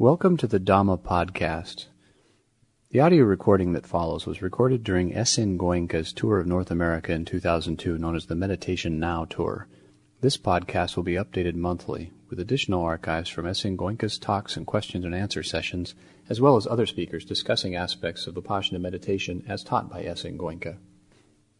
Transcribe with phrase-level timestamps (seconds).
[0.00, 1.86] Welcome to the Dhamma podcast.
[2.92, 5.58] The audio recording that follows was recorded during S.N.
[5.58, 9.66] Goenka's tour of North America in 2002, known as the Meditation Now Tour.
[10.20, 13.76] This podcast will be updated monthly, with additional archives from S.N.
[13.76, 15.96] Goenka's talks and questions and answer sessions,
[16.28, 20.38] as well as other speakers discussing aspects of the Vipassana meditation as taught by S.N.
[20.38, 20.76] Goenka.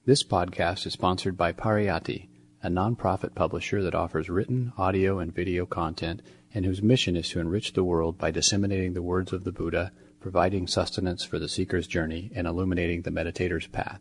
[0.07, 2.29] This podcast is sponsored by Pariyatti,
[2.63, 6.23] a nonprofit publisher that offers written, audio, and video content
[6.55, 9.93] and whose mission is to enrich the world by disseminating the words of the Buddha,
[10.21, 14.01] providing sustenance for the seeker's journey, and illuminating the meditator's path.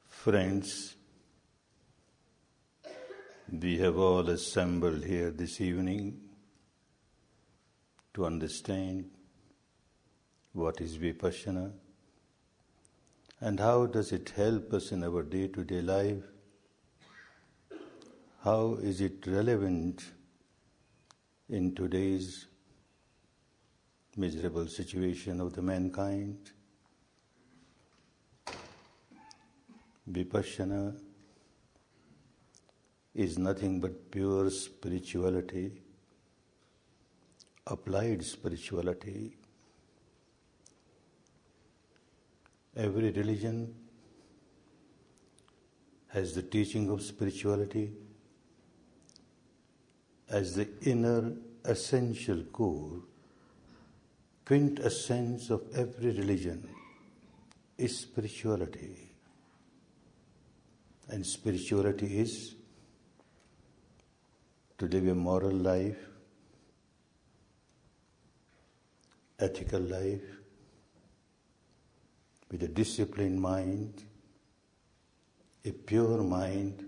[0.08, 0.96] Friends,
[3.52, 6.20] we have all assembled here this evening
[8.14, 9.10] to understand
[10.52, 11.72] what is Vipassana
[13.42, 16.24] and how does it help us in our day to day life?
[18.44, 20.04] How is it relevant
[21.50, 22.46] in today's
[24.20, 26.52] miserable situation of the mankind.
[30.12, 30.96] Vipassana
[33.14, 35.82] is nothing but pure spirituality,
[37.68, 39.39] applied spirituality.
[42.76, 43.74] Every religion
[46.10, 47.92] has the teaching of spirituality
[50.30, 51.34] as the inner
[51.66, 53.02] essential core,
[54.46, 56.68] quintessence of every religion
[57.78, 59.12] is spirituality.
[61.10, 62.56] And spirituality is
[64.78, 65.98] to live a moral life,
[69.40, 70.39] ethical life,
[72.52, 74.04] with a disciplined mind,
[75.66, 76.86] a pure mind,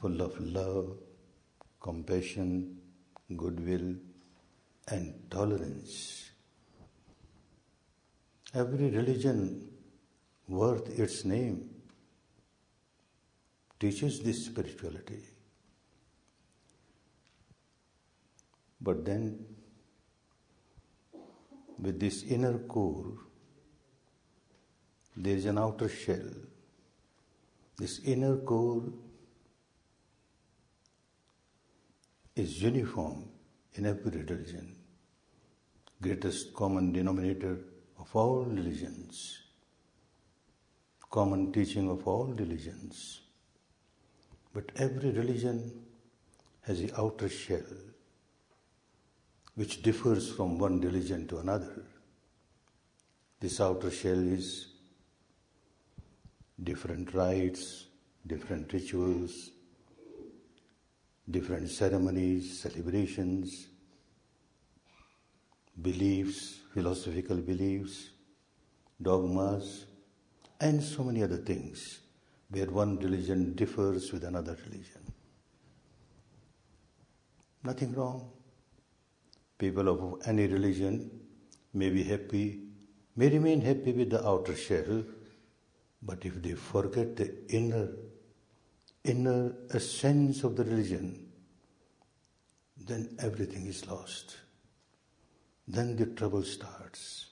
[0.00, 0.98] full of love,
[1.80, 2.78] compassion,
[3.36, 3.94] goodwill,
[4.88, 6.30] and tolerance.
[8.54, 9.68] Every religion
[10.48, 11.70] worth its name
[13.78, 15.22] teaches this spirituality.
[18.80, 19.44] But then,
[21.78, 23.25] with this inner core,
[25.16, 26.28] there is an outer shell.
[27.78, 28.84] This inner core
[32.34, 33.24] is uniform
[33.74, 34.76] in every religion,
[36.02, 37.58] greatest common denominator
[37.98, 39.42] of all religions,
[41.10, 43.20] common teaching of all religions.
[44.52, 45.72] But every religion
[46.62, 47.72] has the outer shell,
[49.54, 51.84] which differs from one religion to another.
[53.40, 54.75] This outer shell is
[56.62, 57.86] different rites,
[58.26, 59.50] different rituals,
[61.30, 63.68] different ceremonies, celebrations,
[65.80, 68.10] beliefs, philosophical beliefs,
[69.00, 69.86] dogmas,
[70.60, 72.00] and so many other things
[72.48, 75.02] where one religion differs with another religion.
[77.62, 78.30] Nothing wrong.
[79.58, 81.10] People of any religion
[81.74, 82.60] may be happy,
[83.16, 85.02] may remain happy with the outer shell,
[86.06, 87.88] but if they forget the inner
[89.02, 91.28] inner essence of the religion,
[92.86, 94.36] then everything is lost.
[95.68, 97.26] Then the trouble starts.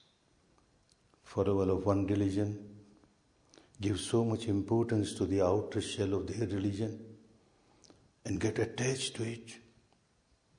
[1.23, 2.51] Follower of one religion
[3.81, 6.97] give so much importance to the outer shell of their religion
[8.25, 9.55] and get attached to it.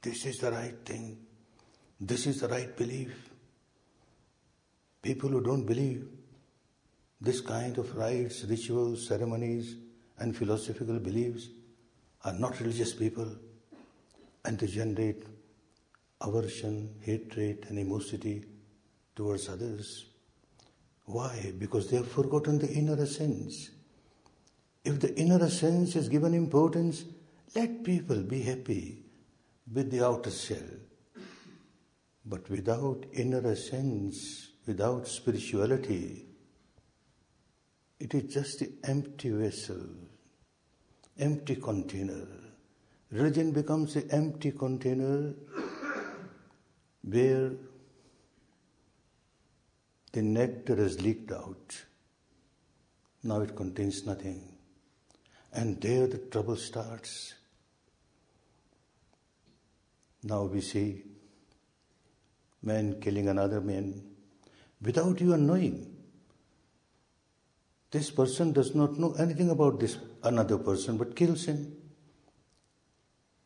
[0.03, 1.19] This is the right thing.
[1.99, 3.31] This is the right belief.
[5.01, 6.07] People who don't believe
[7.21, 9.77] this kind of rites, rituals, ceremonies,
[10.19, 11.49] and philosophical beliefs
[12.25, 13.29] are not religious people
[14.45, 15.25] and they generate
[16.21, 18.45] aversion, hatred, and animosity
[19.15, 20.07] towards others.
[21.05, 21.53] Why?
[21.59, 23.71] Because they have forgotten the inner essence.
[24.85, 27.05] If the inner essence is given importance,
[27.55, 29.05] let people be happy
[29.73, 30.69] with the outer shell.
[32.25, 36.26] But without inner essence, without spirituality,
[37.99, 39.81] it is just the empty vessel,
[41.19, 42.27] empty container.
[43.11, 45.33] Religion becomes an empty container
[47.03, 47.53] where
[50.13, 51.85] the nectar has leaked out.
[53.23, 54.53] Now it contains nothing.
[55.53, 57.35] And there the trouble starts.
[60.23, 61.03] Now we see
[62.63, 64.03] man killing another man
[64.83, 65.96] without even knowing.
[67.91, 71.77] This person does not know anything about this another person but kills him.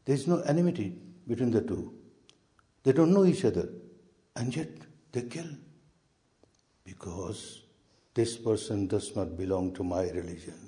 [0.04, 1.94] There is no enmity between the two.
[2.82, 3.68] They don't know each other,
[4.34, 4.70] and yet
[5.12, 5.46] they kill
[6.84, 7.62] because
[8.14, 10.58] this person does not belong to my religion,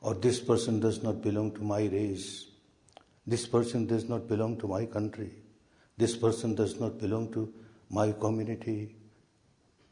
[0.00, 2.46] or this person does not belong to my race,
[3.26, 5.30] this person does not belong to my country,
[5.96, 7.52] this person does not belong to
[7.90, 8.96] my community,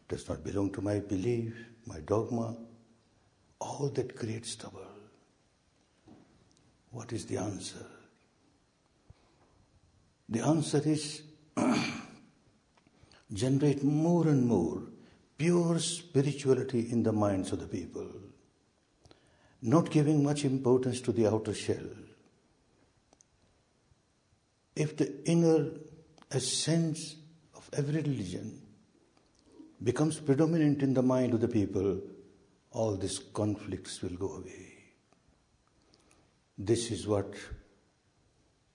[0.08, 1.54] does not belong to my belief,
[1.86, 2.56] my dogma.
[3.60, 4.86] All that creates trouble.
[6.90, 7.84] What is the answer?
[10.28, 11.22] The answer is
[13.32, 14.82] generate more and more
[15.36, 18.08] pure spirituality in the minds of the people,
[19.62, 21.88] not giving much importance to the outer shell.
[24.74, 25.70] If the inner
[26.30, 27.16] essence
[27.56, 28.60] of every religion
[29.82, 32.00] becomes predominant in the mind of the people,
[32.70, 34.74] all these conflicts will go away.
[36.56, 37.34] This is what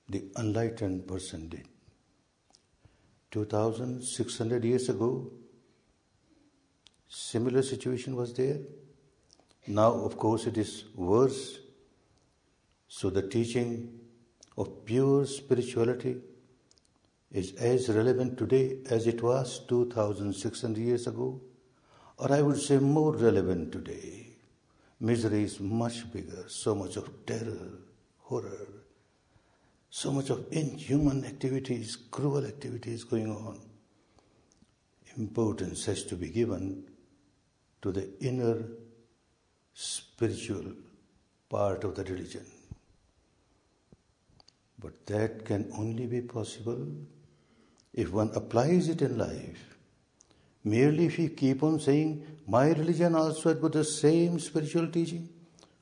[0.09, 1.67] the enlightened person did.
[3.31, 5.31] 2600 years ago,
[7.07, 8.59] similar situation was there.
[9.67, 11.59] Now, of course, it is worse.
[12.87, 13.99] So, the teaching
[14.57, 16.17] of pure spirituality
[17.31, 21.41] is as relevant today as it was 2600 years ago,
[22.17, 24.27] or I would say more relevant today.
[24.99, 27.71] Misery is much bigger, so much of terror,
[28.19, 28.67] horror,
[29.89, 33.59] so much of inhuman activities, cruel activities going on.
[35.17, 36.85] Importance has to be given
[37.81, 38.63] to the inner
[39.73, 40.73] spiritual
[41.49, 42.45] part of the religion.
[44.79, 46.87] But that can only be possible
[47.93, 49.72] if one applies it in life.
[50.63, 55.29] Merely if we keep on saying, My religion also has got the same spiritual teaching,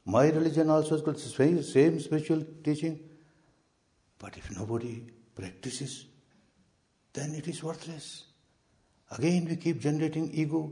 [0.05, 2.99] my religion also has got the same spiritual teaching,
[4.17, 5.03] but if nobody
[5.35, 6.05] practices,
[7.13, 8.25] then it is worthless.
[9.11, 10.71] Again, we keep generating ego.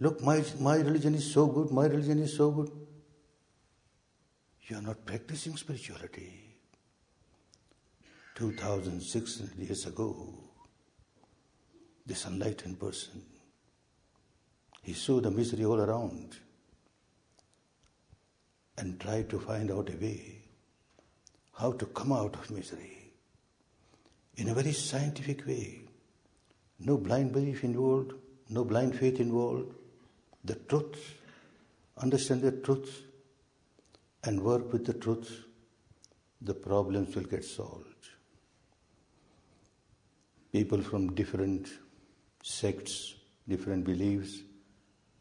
[0.00, 2.70] Look, my, my religion is so good, my religion is so good.
[4.68, 6.44] You are not practicing spirituality.
[8.34, 10.44] 2600 years ago,
[12.06, 13.22] this enlightened person,
[14.88, 16.38] he saw the misery all around
[18.78, 20.38] and tried to find out a way
[21.58, 23.12] how to come out of misery
[24.36, 25.80] in a very scientific way.
[26.78, 28.14] No blind belief involved,
[28.48, 29.74] no blind faith involved.
[30.42, 30.96] The truth,
[31.98, 33.02] understand the truth,
[34.24, 35.44] and work with the truth,
[36.40, 38.04] the problems will get solved.
[40.50, 41.68] People from different
[42.42, 44.47] sects, different beliefs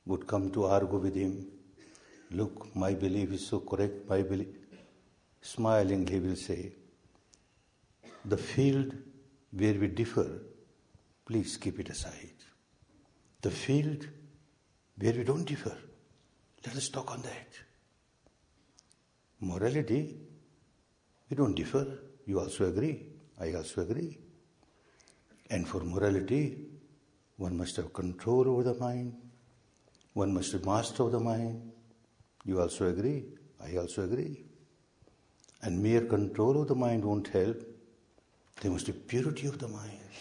[0.07, 1.47] would come to argue with him.
[2.31, 4.47] Look, my belief is so correct, my belief.
[5.41, 6.73] Smiling, he will say,
[8.25, 8.93] The field
[9.51, 10.27] where we differ,
[11.25, 12.33] please keep it aside.
[13.41, 14.07] The field
[14.97, 15.77] where we don't differ,
[16.65, 17.47] let us talk on that.
[19.39, 20.17] Morality,
[21.29, 21.85] we don't differ.
[22.25, 23.07] You also agree.
[23.39, 24.17] I also agree.
[25.49, 26.65] And for morality,
[27.37, 29.13] one must have control over the mind.
[30.17, 31.71] One must be master of the mind.
[32.43, 33.25] You also agree.
[33.63, 34.45] I also agree.
[35.61, 37.61] And mere control of the mind won't help.
[38.59, 40.15] There must be purity of the mind.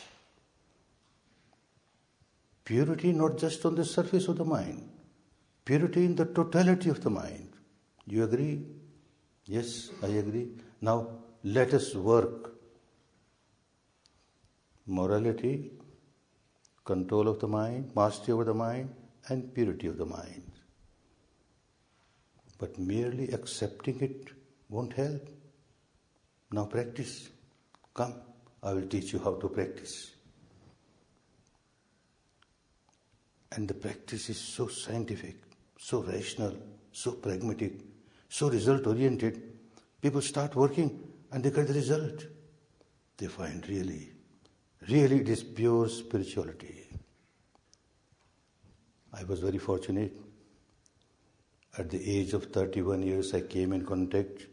[2.66, 4.86] Purity not just on the surface of the mind,
[5.64, 7.48] purity in the totality of the mind.
[8.06, 8.66] You agree?
[9.46, 10.48] Yes, I agree.
[10.82, 11.08] Now
[11.42, 12.52] let us work.
[14.86, 15.72] Morality,
[16.84, 18.94] control of the mind, mastery over the mind,
[19.28, 20.52] and purity of the mind.
[22.58, 24.30] But merely accepting it
[24.68, 25.28] won't help.
[26.52, 27.28] Now practice.
[27.94, 28.14] Come,
[28.62, 30.12] I will teach you how to practice.
[33.52, 35.36] And the practice is so scientific,
[35.78, 36.56] so rational,
[36.92, 37.80] so pragmatic,
[38.28, 39.42] so result oriented.
[40.02, 41.00] People start working
[41.32, 42.26] and they get the result.
[43.16, 44.12] They find really,
[44.88, 46.85] really it is pure spirituality.
[49.18, 50.12] I was very fortunate.
[51.78, 54.46] At the age of 31 years, I came in contact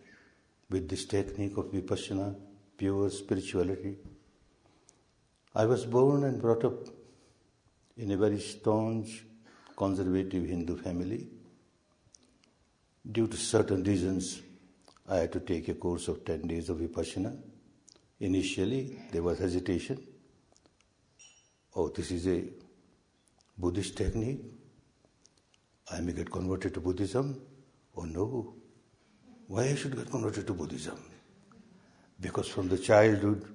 [0.70, 2.36] with this technique of vipassana,
[2.78, 3.98] pure spirituality.
[5.56, 6.88] I was born and brought up
[7.98, 9.26] in a very staunch
[9.76, 11.28] conservative Hindu family.
[13.12, 14.42] Due to certain reasons,
[15.10, 17.38] I had to take a course of 10 days of Vipassana.
[18.20, 20.02] Initially, there was hesitation.
[21.76, 22.44] Oh, this is a
[23.58, 24.42] Buddhist technique.
[25.92, 27.42] I may get converted to Buddhism.
[27.96, 28.56] Oh no.
[29.48, 31.00] Why I should get converted to Buddhism?
[32.20, 33.46] Because from the childhood,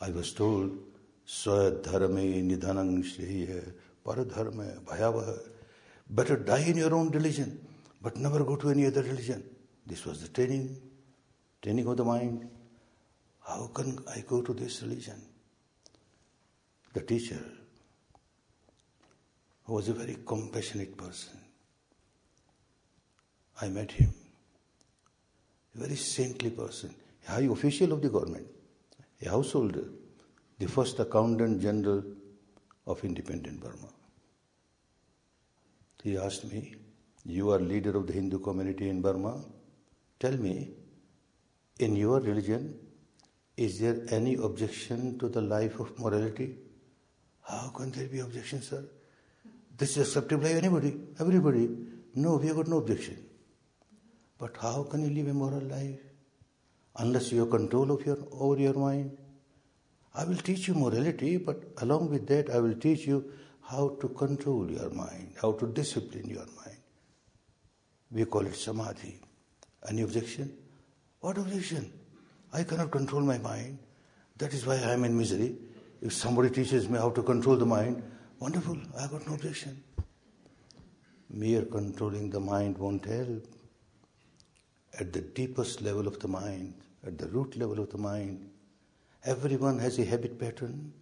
[0.00, 0.78] I was told,
[1.26, 3.72] Swadharme nidhanang shreya
[4.04, 5.38] paradharma bhayavah.
[6.08, 7.66] Better die in your own religion,
[8.00, 9.42] but never go to any other religion.
[9.86, 10.76] This was the training,
[11.62, 12.48] training of the mind.
[13.46, 15.20] How can I go to this religion?
[16.92, 17.40] The teacher,
[19.64, 21.38] who was a very compassionate person,
[23.60, 24.12] I met him.
[25.74, 26.94] A very saintly person,
[27.26, 28.46] a high official of the government,
[29.24, 29.84] a householder,
[30.58, 32.04] the first accountant general
[32.86, 33.88] of independent Burma.
[36.02, 36.74] He asked me,
[37.24, 39.42] You are leader of the Hindu community in Burma.
[40.20, 40.74] Tell me,
[41.78, 42.78] in your religion,
[43.56, 46.56] is there any objection to the life of morality?
[47.42, 48.84] How can there be objection, sir?
[49.76, 51.68] This is acceptable by anybody, everybody.
[52.14, 53.18] No, we have got no objection.
[54.38, 55.98] But how can you live a moral life?
[56.96, 59.16] Unless you have control of your, over your mind.
[60.14, 64.08] I will teach you morality, but along with that, I will teach you how to
[64.10, 66.78] control your mind, how to discipline your mind.
[68.12, 69.18] We call it samadhi.
[69.88, 70.56] Any objection?
[71.18, 71.92] What objection?
[72.52, 73.78] I cannot control my mind.
[74.38, 75.56] That is why I am in misery.
[76.00, 78.02] If somebody teaches me how to control the mind,
[78.38, 79.82] wonderful, I got no objection.
[81.30, 83.46] Mere controlling the mind won't help.
[84.98, 86.74] At the deepest level of the mind,
[87.04, 88.48] at the root level of the mind,
[89.24, 90.92] everyone has a habit pattern,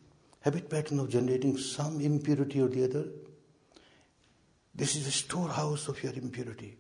[0.41, 3.07] habit pattern of generating some impurity or the other.
[4.75, 6.79] This is the storehouse of your impurity.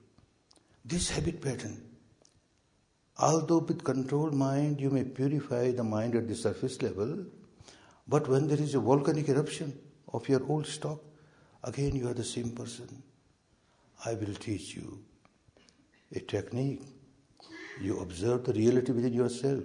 [0.84, 1.82] This habit pattern.
[3.18, 7.26] Although with controlled mind you may purify the mind at the surface level,
[8.08, 9.78] but when there is a volcanic eruption
[10.12, 11.00] of your old stock,
[11.64, 13.02] again you are the same person.
[14.04, 15.02] I will teach you
[16.14, 16.82] a technique.
[17.80, 19.64] You observe the reality within yourself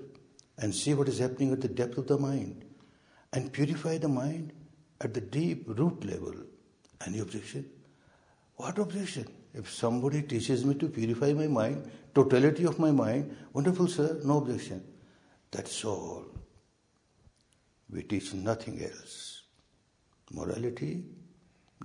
[0.58, 2.64] and see what is happening at the depth of the mind
[3.34, 4.54] and purify the mind
[5.02, 6.34] at the deep root level.
[7.06, 7.70] Any objection?
[8.56, 9.28] What objection?
[9.54, 14.38] If somebody teaches me to purify my mind, totality of my mind, wonderful, sir, no
[14.38, 14.84] objection.
[15.52, 16.26] That's all.
[17.90, 19.27] We teach nothing else.
[20.32, 21.04] Morality,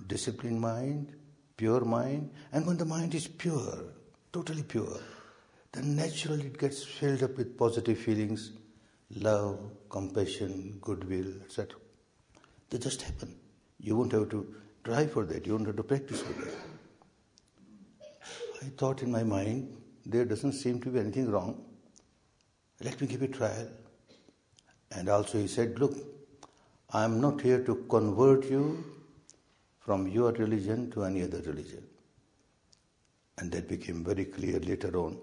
[0.07, 1.15] disciplined mind,
[1.57, 3.83] pure mind, and when the mind is pure,
[4.31, 4.99] totally pure,
[5.71, 8.51] then naturally it gets filled up with positive feelings,
[9.15, 9.59] love,
[9.89, 11.79] compassion, goodwill, etc.
[12.69, 13.35] They just happen.
[13.79, 16.53] You won't have to try for that, you won't have to practice for that.
[18.61, 21.63] I thought in my mind, there doesn't seem to be anything wrong.
[22.81, 23.67] Let me give it a trial.
[24.91, 25.93] And also he said, Look,
[26.95, 28.83] I am not here to convert you
[29.79, 31.83] from your religion to any other religion.
[33.39, 35.17] And that became very clear later on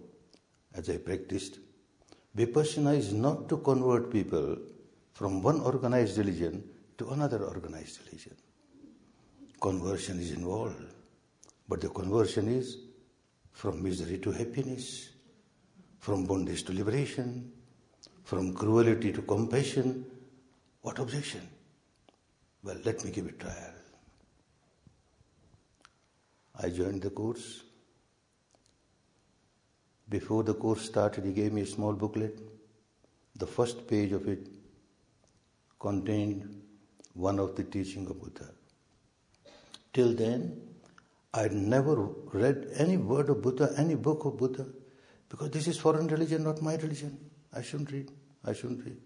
[0.75, 1.61] as I practiced.
[2.37, 4.57] Vipassana is not to convert people
[5.13, 6.65] from one organized religion
[6.99, 8.35] to another organized religion.
[9.61, 10.83] Conversion is involved,
[11.69, 12.79] but the conversion is
[13.53, 15.11] from misery to happiness,
[16.01, 17.53] from bondage to liberation,
[18.25, 20.05] from cruelty to compassion.
[20.83, 21.47] What objection?
[22.63, 23.75] Well, let me give it a trial.
[26.63, 27.63] I joined the course.
[30.09, 32.39] Before the course started, he gave me a small booklet.
[33.37, 34.49] The first page of it
[35.79, 36.63] contained
[37.15, 38.51] one of the teaching of Buddha.
[39.93, 40.61] Till then,
[41.33, 41.95] I'd never
[42.33, 44.67] read any word of Buddha, any book of Buddha,
[45.29, 47.19] because this is foreign religion, not my religion.
[47.53, 48.11] I shouldn't read.
[48.45, 49.01] I shouldn't read.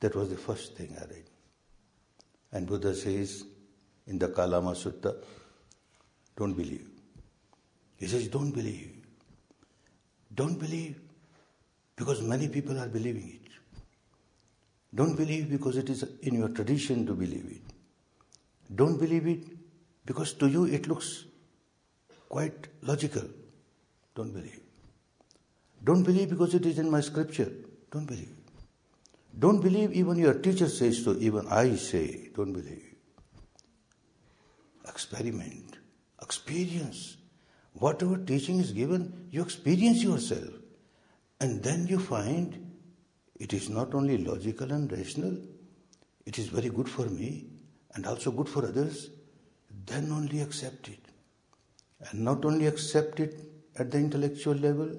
[0.00, 1.30] That was the first thing I read.
[2.54, 3.44] And Buddha says
[4.06, 5.16] in the Kalama Sutta,
[6.36, 6.88] don't believe.
[7.96, 8.92] He says, don't believe.
[10.34, 11.00] Don't believe
[11.96, 13.50] because many people are believing it.
[14.94, 18.74] Don't believe because it is in your tradition to believe it.
[18.74, 19.44] Don't believe it
[20.06, 21.24] because to you it looks
[22.28, 23.28] quite logical.
[24.14, 24.60] Don't believe.
[25.82, 27.50] Don't believe because it is in my scripture.
[27.90, 28.43] Don't believe.
[29.38, 32.94] Don't believe even your teacher says so, even I say, don't believe.
[34.88, 35.78] Experiment,
[36.22, 37.16] experience.
[37.72, 40.50] Whatever teaching is given, you experience yourself.
[41.40, 42.64] And then you find
[43.36, 45.36] it is not only logical and rational,
[46.24, 47.46] it is very good for me
[47.94, 49.10] and also good for others,
[49.86, 51.00] then only accept it.
[52.10, 53.40] And not only accept it
[53.76, 54.96] at the intellectual level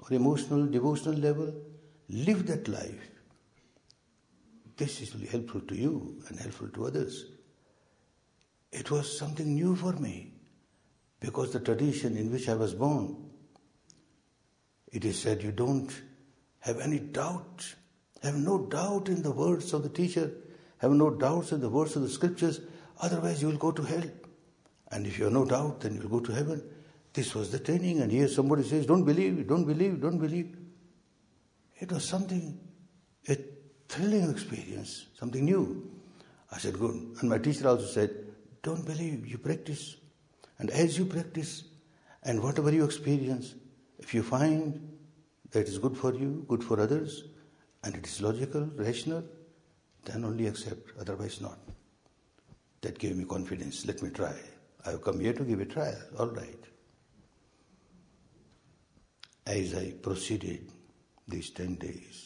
[0.00, 1.54] or emotional, devotional level,
[2.08, 3.15] live that life.
[4.76, 7.26] This is helpful to you and helpful to others.
[8.72, 10.32] It was something new for me
[11.20, 13.16] because the tradition in which I was born,
[14.92, 15.90] it is said you don't
[16.60, 17.74] have any doubt,
[18.22, 20.30] have no doubt in the words of the teacher,
[20.78, 22.60] have no doubts in the words of the scriptures,
[23.00, 24.04] otherwise you will go to hell.
[24.90, 26.62] And if you have no doubt, then you will go to heaven.
[27.12, 30.54] This was the training, and here somebody says, Don't believe, don't believe, don't believe.
[31.78, 32.58] It was something,
[33.28, 33.36] a
[33.88, 35.90] thrilling experience, something new.
[36.52, 36.94] I said, Good.
[37.20, 38.10] And my teacher also said,
[38.62, 39.96] Don't believe, you practice.
[40.58, 41.64] And as you practice,
[42.22, 43.54] and whatever you experience,
[43.98, 44.96] if you find
[45.50, 47.24] that is good for you, good for others,
[47.84, 49.22] and it is logical, rational,
[50.04, 51.58] then only accept, otherwise not.
[52.80, 53.86] That gave me confidence.
[53.86, 54.34] Let me try.
[54.84, 56.00] I have come here to give a trial.
[56.18, 56.58] All right.
[59.46, 60.70] As I proceeded
[61.28, 62.25] these 10 days,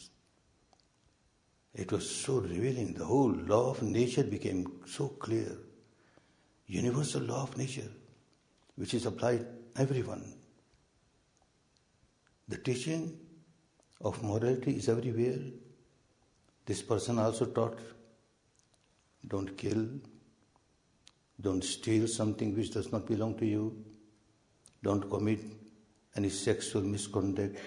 [1.73, 2.93] it was so revealing.
[2.93, 5.57] The whole law of nature became so clear.
[6.67, 7.89] Universal law of nature,
[8.75, 9.45] which is applied
[9.77, 10.33] everyone.
[12.47, 13.17] The teaching
[14.01, 15.39] of morality is everywhere.
[16.65, 17.79] This person also taught
[19.27, 19.87] don't kill,
[21.39, 23.83] don't steal something which does not belong to you,
[24.83, 25.39] don't commit
[26.15, 27.57] any sexual misconduct,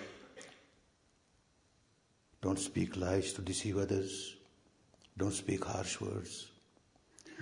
[2.44, 4.36] don't speak lies to deceive others,
[5.16, 6.48] don't speak harsh words,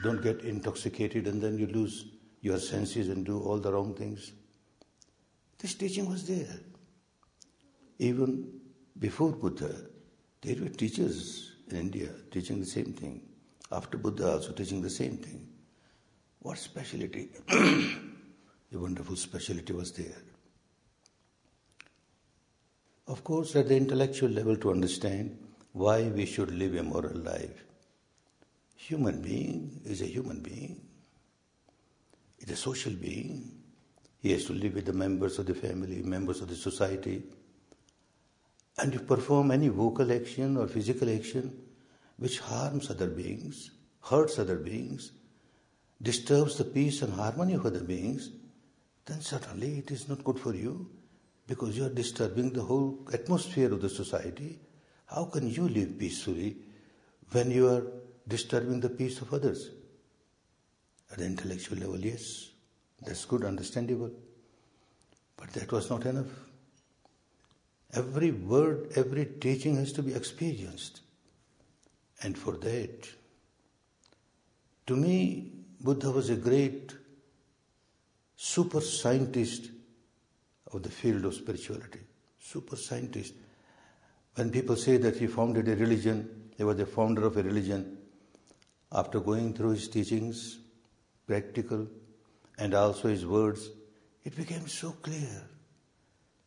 [0.04, 2.04] don't get intoxicated and then you lose
[2.40, 4.32] your senses and do all the wrong things.
[5.58, 6.60] This teaching was there.
[7.98, 8.60] Even
[9.00, 9.74] before Buddha,
[10.40, 13.22] there were teachers in India teaching the same thing.
[13.72, 15.48] After Buddha, also teaching the same thing.
[16.38, 17.28] What speciality?
[17.50, 20.22] a wonderful speciality was there.
[23.06, 25.38] Of course, at the intellectual level, to understand
[25.72, 27.64] why we should live a moral life.
[28.76, 30.80] Human being is a human being.
[32.38, 33.50] Is a social being.
[34.18, 37.22] He has to live with the members of the family, members of the society,
[38.78, 41.52] and if you perform any vocal action or physical action
[42.16, 45.12] which harms other beings, hurts other beings,
[46.00, 48.30] disturbs the peace and harmony of other beings,
[49.06, 50.88] then certainly it is not good for you
[51.46, 54.58] because you are disturbing the whole atmosphere of the society.
[55.06, 56.56] How can you live peacefully
[57.30, 57.82] when you are
[58.28, 59.70] disturbing the peace of others?
[61.10, 62.50] At the intellectual level, yes,
[63.04, 64.10] that's good, understandable.
[65.36, 66.28] But that was not enough.
[67.92, 71.00] Every word, every teaching has to be experienced.
[72.22, 73.08] And for that,
[74.86, 76.94] to me, Buddha was a great
[78.36, 79.70] super scientist
[80.72, 82.00] of the field of spirituality.
[82.38, 83.34] Super scientist.
[84.34, 87.98] When people say that he founded a religion, he was the founder of a religion,
[88.90, 90.58] after going through his teachings,
[91.26, 91.86] practical,
[92.58, 93.70] and also his words,
[94.24, 95.48] it became so clear.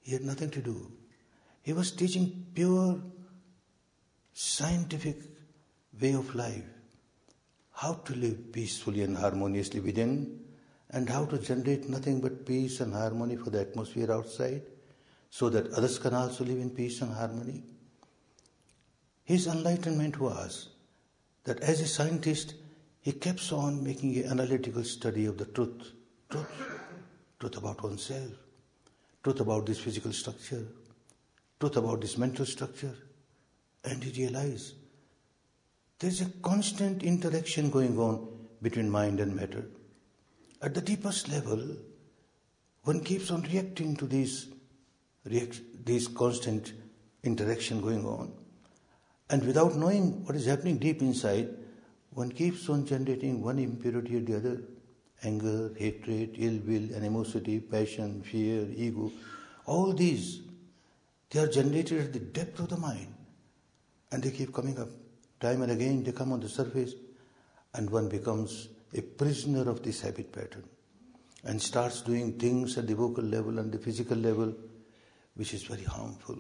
[0.01, 0.91] He had nothing to do.
[1.63, 3.01] He was teaching pure
[4.33, 5.17] scientific
[5.99, 6.63] way of life.
[7.71, 10.44] How to live peacefully and harmoniously within
[10.95, 14.63] and how to generate nothing but peace and harmony for the atmosphere outside
[15.29, 17.62] so that others can also live in peace and harmony.
[19.23, 20.69] His enlightenment was
[21.43, 22.55] that as a scientist,
[23.01, 25.91] he kept on making an analytical study of the truth.
[26.31, 26.79] Truth.
[27.39, 28.31] Truth about oneself.
[29.23, 30.65] Truth about this physical structure
[31.60, 32.95] truth about this mental structure,
[33.84, 34.73] and he realized
[35.99, 38.27] there's a constant interaction going on
[38.62, 39.65] between mind and matter.
[40.61, 41.77] At the deepest level,
[42.83, 44.47] one keeps on reacting to these,
[45.25, 46.73] react, these constant
[47.23, 48.31] interaction going on.
[49.29, 51.49] And without knowing what is happening deep inside,
[52.11, 54.61] one keeps on generating one impurity or the other
[55.23, 59.11] anger, hatred, ill will, animosity, passion, fear, ego.
[59.65, 60.41] All these
[61.31, 63.13] they are generated at the depth of the mind
[64.11, 64.89] and they keep coming up.
[65.39, 66.93] Time and again they come on the surface
[67.73, 70.63] and one becomes a prisoner of this habit pattern
[71.43, 74.53] and starts doing things at the vocal level and the physical level
[75.36, 76.38] which is very harmful.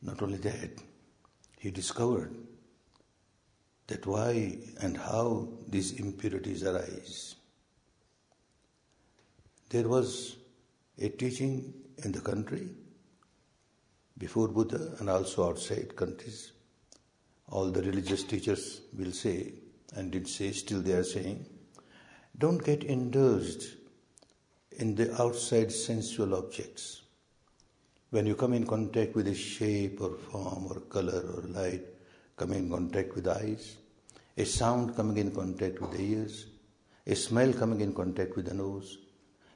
[0.00, 0.70] Not only that,
[1.58, 2.34] he discovered
[3.88, 7.34] that why and how these impurities arise.
[9.68, 10.36] There was
[10.98, 12.68] a teaching in the country,
[14.18, 16.52] before Buddha, and also outside countries,
[17.48, 19.52] all the religious teachers will say,
[19.94, 21.46] and did say, still they are saying,
[22.38, 23.64] don't get indulged
[24.78, 27.02] in the outside sensual objects.
[28.10, 31.84] When you come in contact with a shape or form or color or light,
[32.36, 33.76] coming in contact with the eyes,
[34.36, 36.46] a sound coming in contact with the ears,
[37.06, 38.98] a smell coming in contact with the nose,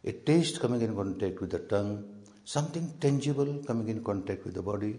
[0.05, 2.05] a taste coming in contact with the tongue,
[2.45, 4.99] something tangible coming in contact with the body,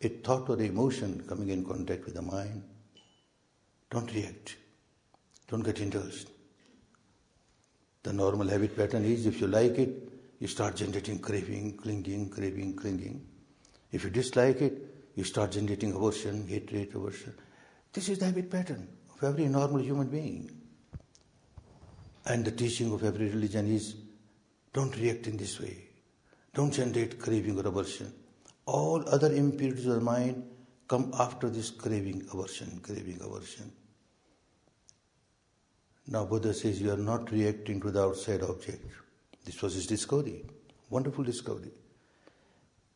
[0.00, 2.62] a thought or emotion coming in contact with the mind.
[3.90, 4.56] Don't react.
[5.48, 6.30] Don't get indulged.
[8.02, 10.08] The normal habit pattern is if you like it,
[10.38, 13.26] you start generating craving, clinging, craving, clinging.
[13.90, 14.82] If you dislike it,
[15.14, 17.34] you start generating aversion, hatred, aversion.
[17.92, 20.50] This is the habit pattern of every normal human being.
[22.26, 23.96] And the teaching of every religion is
[24.72, 25.88] don't react in this way.
[26.54, 28.12] Don't generate craving or aversion.
[28.66, 30.44] All other impurities of the mind
[30.86, 33.72] come after this craving, aversion, craving, aversion.
[36.10, 38.82] Now Buddha says you are not reacting to the outside object.
[39.44, 40.42] This was his discovery.
[40.88, 41.70] Wonderful discovery.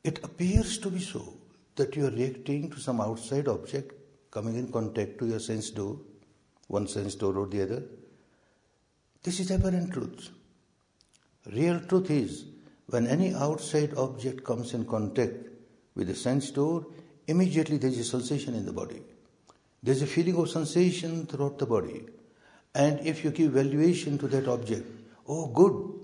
[0.02, 1.34] It appears to be so
[1.76, 3.92] that you are reacting to some outside object
[4.30, 5.98] coming in contact to your sense door,
[6.68, 7.82] one sense door or the other.
[9.22, 10.30] This is apparent truth.
[11.52, 12.46] Real truth is
[12.86, 15.34] when any outside object comes in contact
[15.94, 16.86] with the sense door,
[17.26, 19.02] immediately there is a sensation in the body.
[19.82, 22.04] There is a feeling of sensation throughout the body.
[22.74, 24.86] And if you give valuation to that object,
[25.28, 26.00] oh, good,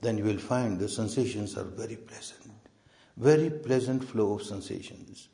[0.00, 2.52] then you will find the sensations are very pleasant.
[3.16, 5.28] Very pleasant flow of sensations.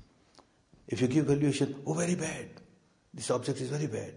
[0.88, 2.49] If you give valuation, oh, very bad,
[3.12, 4.14] this object is very bad,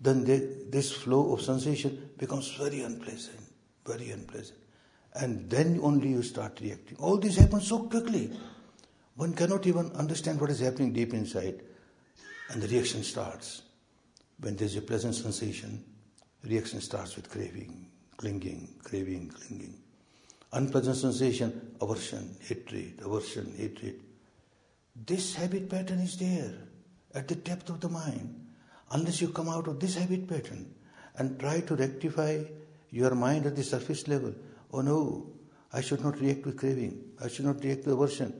[0.00, 0.24] then
[0.70, 3.40] this flow of sensation becomes very unpleasant,
[3.86, 4.58] very unpleasant.
[5.14, 6.96] And then only you start reacting.
[6.98, 8.30] All this happens so quickly.
[9.16, 11.62] One cannot even understand what is happening deep inside,
[12.50, 13.62] and the reaction starts.
[14.40, 15.84] When there's a pleasant sensation,
[16.44, 19.74] reaction starts with craving, clinging, craving, clinging.
[20.52, 24.00] Unpleasant sensation, aversion, hatred, aversion, hatred.
[25.06, 26.54] This habit pattern is there
[27.14, 28.46] at the depth of the mind.
[28.92, 30.74] Unless you come out of this habit pattern
[31.16, 32.42] and try to rectify
[32.90, 34.34] your mind at the surface level,
[34.72, 35.30] oh no,
[35.72, 38.32] I should not react with craving, I should not react with aversion.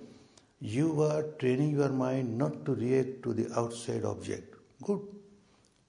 [0.60, 4.56] You are training your mind not to react to the outside object.
[4.82, 5.00] Good.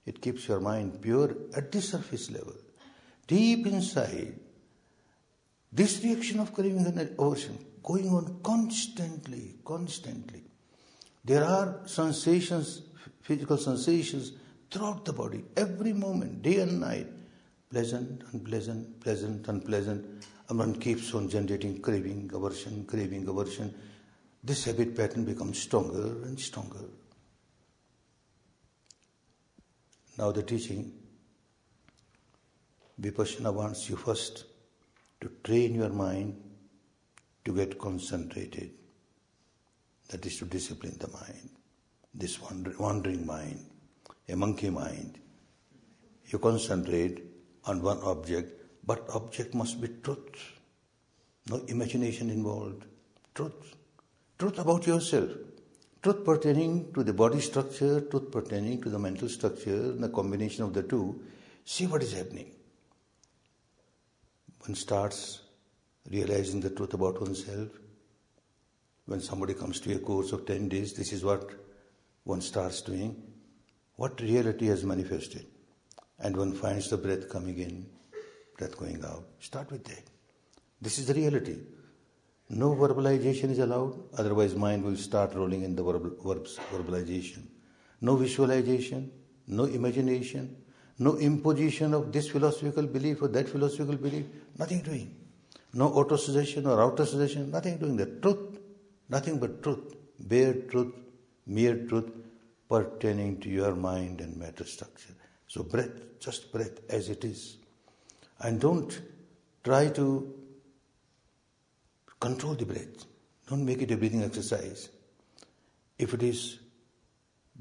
[0.04, 2.54] It keeps your mind pure at the surface level.
[3.26, 4.34] Deep inside,
[5.72, 10.42] this reaction of craving and aversion going on constantly, constantly.
[11.24, 12.82] There are sensations,
[13.20, 14.32] physical sensations
[14.70, 17.06] throughout the body, every moment, day and night.
[17.70, 20.24] Pleasant, unpleasant, pleasant, unpleasant.
[20.48, 23.74] And one keeps on generating craving, aversion, craving, aversion.
[24.44, 26.84] This habit pattern becomes stronger and stronger.
[30.18, 30.92] Now the teaching,
[33.00, 34.44] Vipassana wants you first
[35.20, 36.40] to train your mind
[37.44, 38.70] to get concentrated.
[40.08, 41.48] That is to discipline the mind.
[42.14, 43.64] This wandering mind,
[44.28, 45.18] a monkey mind.
[46.26, 47.22] You concentrate
[47.64, 48.52] on one object,
[48.84, 50.58] but object must be truth.
[51.48, 52.84] No imagination involved.
[53.34, 53.76] Truth.
[54.38, 55.30] Truth about yourself
[56.02, 60.64] truth pertaining to the body structure, truth pertaining to the mental structure, and the combination
[60.64, 61.22] of the two,
[61.64, 62.50] see what is happening.
[64.66, 65.42] One starts
[66.10, 67.68] realizing the truth about oneself.
[69.06, 71.50] When somebody comes to a course of 10 days, this is what
[72.24, 73.22] one starts doing.
[73.96, 75.46] What reality has manifested?
[76.18, 77.86] And one finds the breath coming in,
[78.56, 79.24] breath going out.
[79.40, 80.02] Start with that.
[80.80, 81.58] This is the reality.
[82.54, 87.44] No verbalization is allowed, otherwise, mind will start rolling in the verb, verbs, verbalization.
[88.02, 89.10] No visualization,
[89.46, 90.54] no imagination,
[90.98, 94.26] no imposition of this philosophical belief or that philosophical belief,
[94.58, 95.16] nothing doing.
[95.72, 98.20] No auto suggestion or outer suggestion, nothing doing that.
[98.20, 98.58] Truth,
[99.08, 100.92] nothing but truth, bare truth,
[101.46, 102.10] mere truth
[102.68, 105.14] pertaining to your mind and matter structure.
[105.46, 107.56] So, breath, just breath as it is.
[108.40, 109.00] And don't
[109.64, 110.41] try to
[112.22, 113.04] Control the breath.
[113.48, 114.90] Don't make it a breathing exercise.
[115.98, 116.60] If it is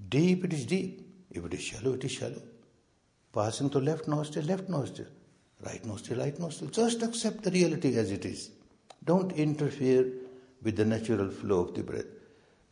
[0.07, 1.01] deep, it is deep.
[1.31, 2.43] If it is shallow, it is shallow.
[3.33, 5.07] Passing to left nostril, left nostril.
[5.65, 6.69] Right nostril, right nostril.
[6.69, 8.51] Just accept the reality as it is.
[9.03, 10.05] Don't interfere
[10.61, 12.13] with the natural flow of the breath.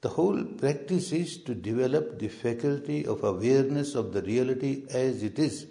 [0.01, 5.39] The whole practice is to develop the faculty of awareness of the reality as it
[5.39, 5.65] is,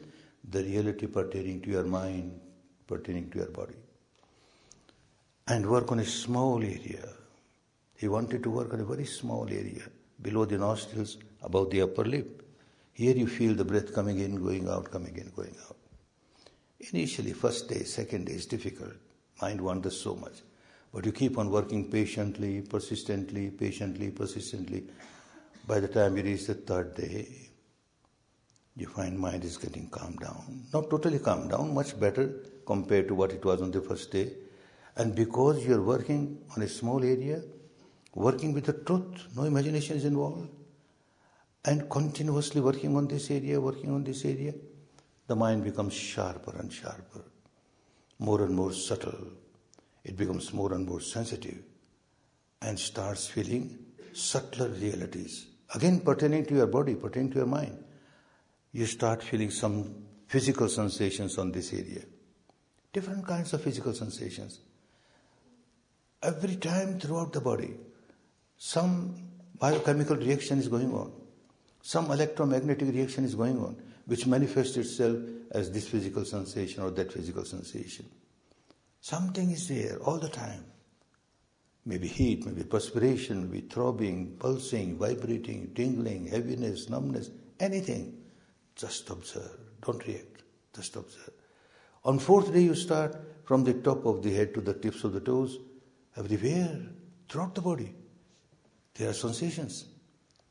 [0.50, 2.40] the reality pertaining to your mind,
[2.88, 3.76] pertaining to your body
[5.48, 7.08] and work on a small area.
[7.96, 9.82] He wanted to work on a very small area,
[10.20, 12.42] below the nostrils, above the upper lip.
[12.92, 15.76] Here you feel the breath coming in, going out, coming in, going out.
[16.92, 18.92] Initially, first day, second day is difficult.
[19.40, 20.42] Mind wanders so much.
[20.92, 24.84] But you keep on working patiently, persistently, patiently, persistently.
[25.66, 27.28] By the time you reach the third day,
[28.76, 30.64] you find mind is getting calmed down.
[30.72, 32.32] Not totally calmed down, much better
[32.66, 34.30] compared to what it was on the first day.
[34.98, 37.40] And because you're working on a small area,
[38.14, 40.50] working with the truth, no imagination is involved,
[41.64, 44.54] and continuously working on this area, working on this area,
[45.28, 47.24] the mind becomes sharper and sharper,
[48.18, 49.28] more and more subtle.
[50.04, 51.62] It becomes more and more sensitive
[52.61, 53.78] and starts feeling
[54.12, 55.46] subtler realities.
[55.74, 57.84] Again, pertaining to your body, pertaining to your mind.
[58.72, 59.94] You start feeling some
[60.26, 62.02] physical sensations on this area.
[62.92, 64.61] Different kinds of physical sensations.
[66.22, 67.74] Every time throughout the body,
[68.57, 69.14] some
[69.59, 71.12] biochemical reaction is going on.
[71.83, 73.76] Some electromagnetic reaction is going on
[74.09, 75.18] which manifests itself
[75.50, 78.07] as this physical sensation or that physical sensation.
[79.02, 80.64] Something is there all the time.
[81.85, 88.16] Maybe heat, maybe perspiration, maybe throbbing, pulsing, vibrating, tingling, heaviness, numbness, anything.
[88.74, 89.59] Just observe.
[89.83, 90.42] Don't react.
[90.74, 91.35] Just observe.
[92.07, 95.12] On fourth day, you start from the top of the head to the tips of
[95.12, 95.59] the toes,
[96.18, 96.81] everywhere,
[97.28, 97.94] throughout the body.
[98.94, 99.87] There are sensations.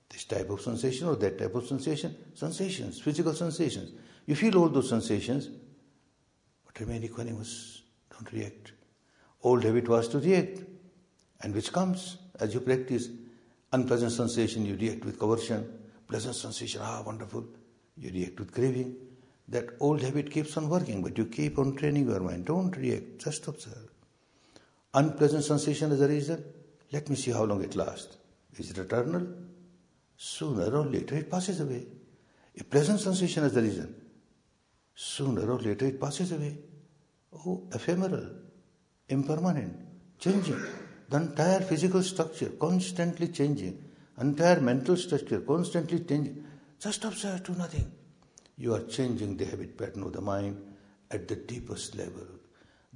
[0.10, 3.92] This type of sensation or that type of sensation, sensations, physical sensations.
[4.26, 5.50] You feel all those sensations,
[6.66, 8.72] but remain equanimous, don't react.
[9.44, 10.64] Old habit was to react,
[11.42, 13.10] and which comes as you practice.
[13.74, 15.68] Unpleasant sensation, you react with aversion.
[16.08, 17.46] Pleasant sensation, ah, wonderful,
[17.98, 18.96] you react with craving.
[19.50, 22.46] That old habit keeps on working, but you keep on training your mind.
[22.46, 23.87] Don't react, just observe.
[24.94, 26.44] Unpleasant sensation is a reason.
[26.92, 28.18] Let me see how long it lasts.
[28.58, 29.28] Is it eternal?
[30.16, 31.86] Sooner or later it passes away.
[32.60, 33.94] A pleasant sensation is the reason.
[34.96, 36.58] Sooner or later it passes away.
[37.34, 38.30] Oh, ephemeral,
[39.10, 39.78] impermanent,
[40.18, 40.60] changing.
[41.10, 43.84] The entire physical structure constantly changing.
[44.20, 46.44] Entire mental structure constantly changing.
[46.80, 47.92] Just observe, do nothing.
[48.58, 50.60] You are changing the habit pattern of the mind
[51.12, 52.26] at the deepest level.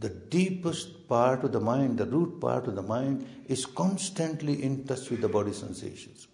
[0.02, 4.84] The deepest part of the mind, the root part of the mind, is constantly in
[4.86, 6.28] touch with the body sensations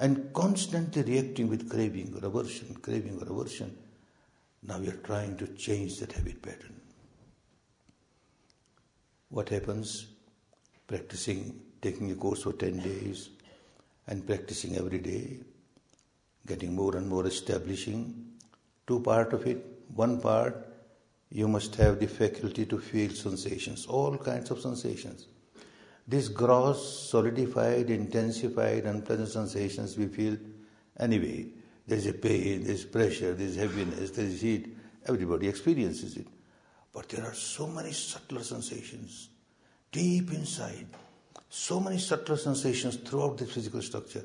[0.00, 3.78] and constantly reacting with craving or aversion, craving or aversion.
[4.64, 6.80] Now we are trying to change that habit pattern.
[9.28, 10.06] What happens?
[10.88, 13.30] Practicing, taking a course for 10 days
[14.08, 15.38] and practicing every day,
[16.44, 18.32] getting more and more establishing.
[18.88, 19.64] Two part of it.
[19.94, 20.71] One part,
[21.32, 25.28] you must have the faculty to feel sensations, all kinds of sensations.
[26.06, 30.36] These gross, solidified, intensified, unpleasant sensations we feel
[31.00, 31.46] anyway.
[31.86, 34.76] There is a pain, there is pressure, there is heaviness, there is heat.
[35.06, 36.26] Everybody experiences it.
[36.92, 39.30] But there are so many subtler sensations
[39.90, 40.86] deep inside.
[41.48, 44.24] So many subtler sensations throughout the physical structure.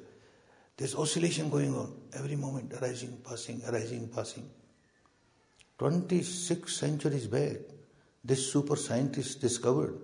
[0.75, 4.49] There's oscillation going on every moment, arising, passing, arising, passing.
[5.77, 7.57] 26 centuries back,
[8.23, 9.97] this super scientist discovered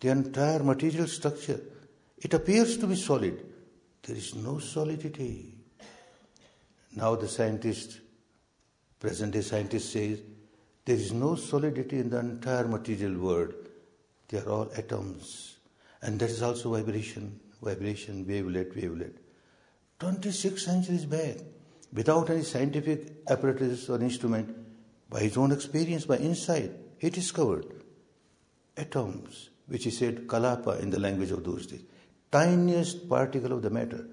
[0.00, 1.60] the entire material structure.
[2.18, 3.44] It appears to be solid.
[4.02, 5.54] There is no solidity.
[6.94, 8.00] Now the scientist,
[9.00, 10.20] present day scientist says,
[10.84, 13.54] there is no solidity in the entire material world.
[14.28, 15.56] They are all atoms.
[16.00, 19.16] And that is also vibration, vibration, wavelet, wavelet.
[20.00, 21.36] 26 centuries back,
[21.92, 24.61] without any scientific apparatus or instrument,
[25.12, 27.66] by his own experience, by insight, he discovered
[28.78, 31.82] atoms which he said kalapa in the language of those days.
[32.30, 34.06] Tiniest particle of the matter,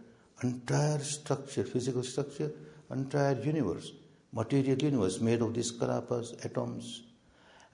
[0.44, 2.52] entire structure, physical structure,
[2.92, 3.94] entire universe,
[4.34, 7.04] material universe made of these kalapas, atoms.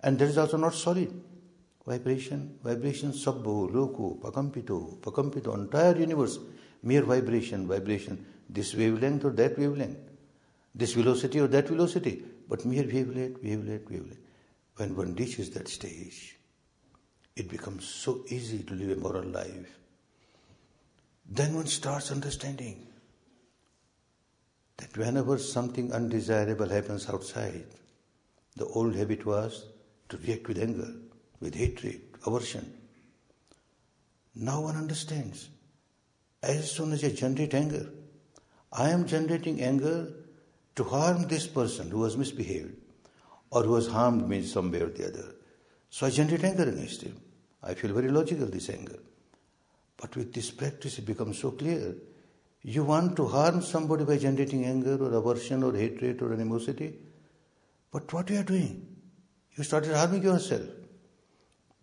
[0.03, 1.11] And that is also not solid.
[1.85, 6.37] Vibration, vibration, sabbo, loko, pakampito, pakampito, entire universe,
[6.83, 9.97] mere vibration, vibration, this wavelength or that wavelength,
[10.75, 14.17] this velocity or that velocity, but mere wavelet, wavelet, wavelet.
[14.77, 16.37] When one reaches that stage,
[17.35, 19.77] it becomes so easy to live a moral life.
[21.29, 22.87] Then one starts understanding
[24.77, 27.65] that whenever something undesirable happens outside,
[28.55, 29.65] the old habit was
[30.09, 30.93] to react with anger,
[31.39, 32.73] with hatred, aversion.
[34.35, 35.49] Now one understands.
[36.43, 37.89] As soon as I generate anger,
[38.71, 40.13] I am generating anger
[40.75, 42.75] to harm this person who has misbehaved
[43.49, 45.35] or who has harmed me in some way or the other.
[45.89, 47.19] So I generate anger against him.
[47.63, 48.99] I feel very logical, this anger.
[49.97, 51.95] But with this practice, it becomes so clear.
[52.61, 56.95] You want to harm somebody by generating anger or aversion or hatred or animosity.
[57.91, 58.85] But what you are doing?
[59.55, 60.63] You started harming yourself.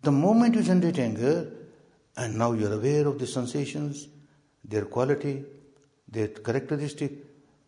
[0.03, 1.51] The moment you generate anger,
[2.15, 4.07] and now you are aware of the sensations,
[4.63, 5.43] their quality,
[6.07, 7.13] their characteristic,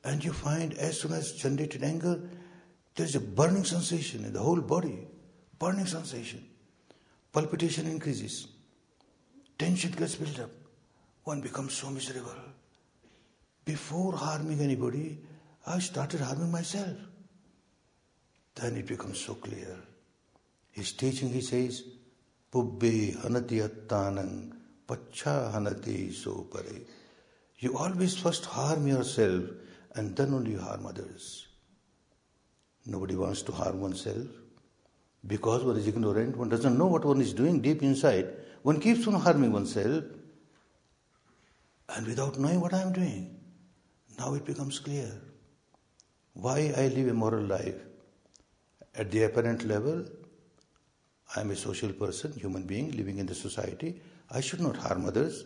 [0.05, 2.21] and you find as soon as generated anger,
[2.95, 5.07] there is a burning sensation in the whole body,
[5.57, 6.45] burning sensation.
[7.33, 8.47] Palpitation increases,
[9.57, 10.51] tension gets built up,
[11.23, 12.35] one becomes so miserable.
[13.65, 15.17] Before harming anybody,
[15.65, 16.95] I started harming myself.
[18.53, 19.75] Then it becomes so clear.
[20.71, 21.83] His teaching, he says,
[22.51, 24.53] Pubbe hanati attanang
[24.87, 26.81] pacha hanati so pare.
[27.57, 29.45] You always first harm yourself
[29.95, 31.47] and then only you harm others.
[32.85, 34.27] Nobody wants to harm oneself
[35.25, 38.27] because one is ignorant, one doesn't know what one is doing deep inside.
[38.61, 40.03] One keeps on harming oneself
[41.89, 43.39] and without knowing what I am doing.
[44.19, 45.11] Now it becomes clear
[46.33, 47.75] why I live a moral life.
[48.93, 50.05] At the apparent level,
[51.35, 54.01] I am a social person, human being living in the society.
[54.31, 55.45] I should not harm others.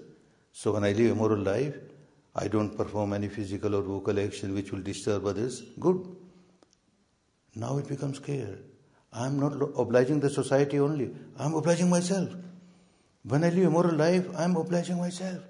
[0.51, 1.75] So when I live a moral life,
[2.35, 5.63] I don't perform any physical or vocal action which will disturb others.
[5.79, 6.05] Good.
[7.55, 8.59] Now it becomes clear.
[9.11, 11.11] I am not obliging the society only.
[11.37, 12.29] I am obliging myself.
[13.23, 15.43] When I live a moral life, I am obliging myself.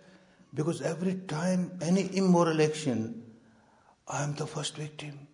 [0.53, 3.23] Because every time any immoral action,
[4.07, 5.27] I am the first victim.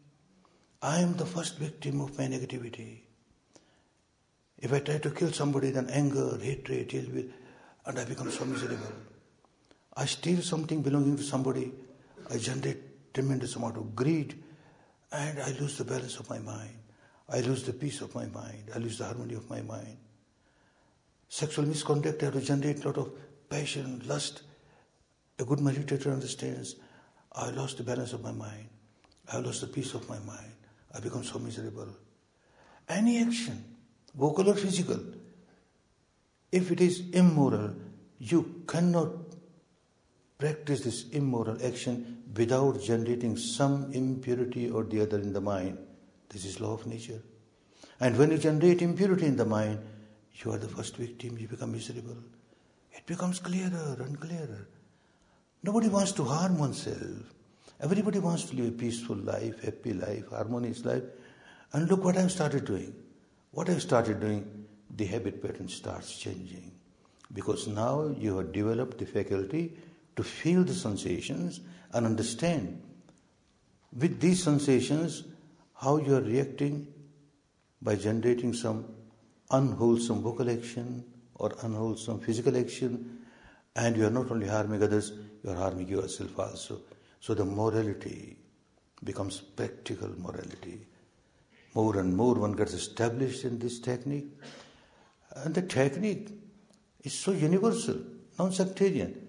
[0.81, 3.01] I am the first victim of my negativity.
[4.58, 7.29] If I try to kill somebody, then anger, hatred, ill will,
[7.86, 8.91] and I become so miserable.
[9.95, 11.71] I steal something belonging to somebody,
[12.29, 14.43] I generate tremendous amount of greed,
[15.12, 16.77] and I lose the balance of my mind.
[17.29, 18.69] I lose the peace of my mind.
[18.75, 19.97] I lose the harmony of my mind.
[21.29, 23.12] Sexual misconduct, I have to generate a lot of
[23.49, 24.43] passion, lust,
[25.39, 26.75] a good meditator understands
[27.31, 28.69] I lost the balance of my mind.
[29.31, 30.53] I lost the peace of my mind.
[30.93, 31.89] I become so miserable.
[32.88, 33.63] Any action,
[34.15, 34.99] vocal or physical,
[36.51, 37.75] if it is immoral,
[38.19, 39.24] you cannot
[40.37, 45.77] practice this immoral action without generating some impurity or the other in the mind.
[46.29, 47.21] This is law of nature.
[47.99, 49.79] And when you generate impurity in the mind,
[50.33, 52.17] you are the first victim, you become miserable.
[52.91, 54.67] It becomes clearer and clearer.
[55.63, 57.33] Nobody wants to harm oneself.
[57.79, 61.03] Everybody wants to live a peaceful life, happy life, harmonious life.
[61.73, 62.93] And look what I've started doing.
[63.51, 66.71] What I've started doing, the habit pattern starts changing.
[67.33, 69.77] Because now you have developed the faculty
[70.15, 71.62] to feel the sensations
[71.93, 72.82] and understand
[73.97, 75.23] with these sensations
[75.75, 76.88] how you are reacting
[77.82, 78.86] by generating some
[79.51, 81.04] unwholesome vocal action
[81.36, 83.19] or unwholesome physical action,
[83.75, 85.12] and you are not only harming others,
[85.43, 86.82] you are harming yourself also.
[87.19, 88.38] So the morality
[89.04, 90.88] becomes practical morality.
[91.73, 94.28] More and more one gets established in this technique.
[95.36, 96.30] And the technique
[97.04, 97.99] is so universal,
[98.39, 99.24] non sectarian.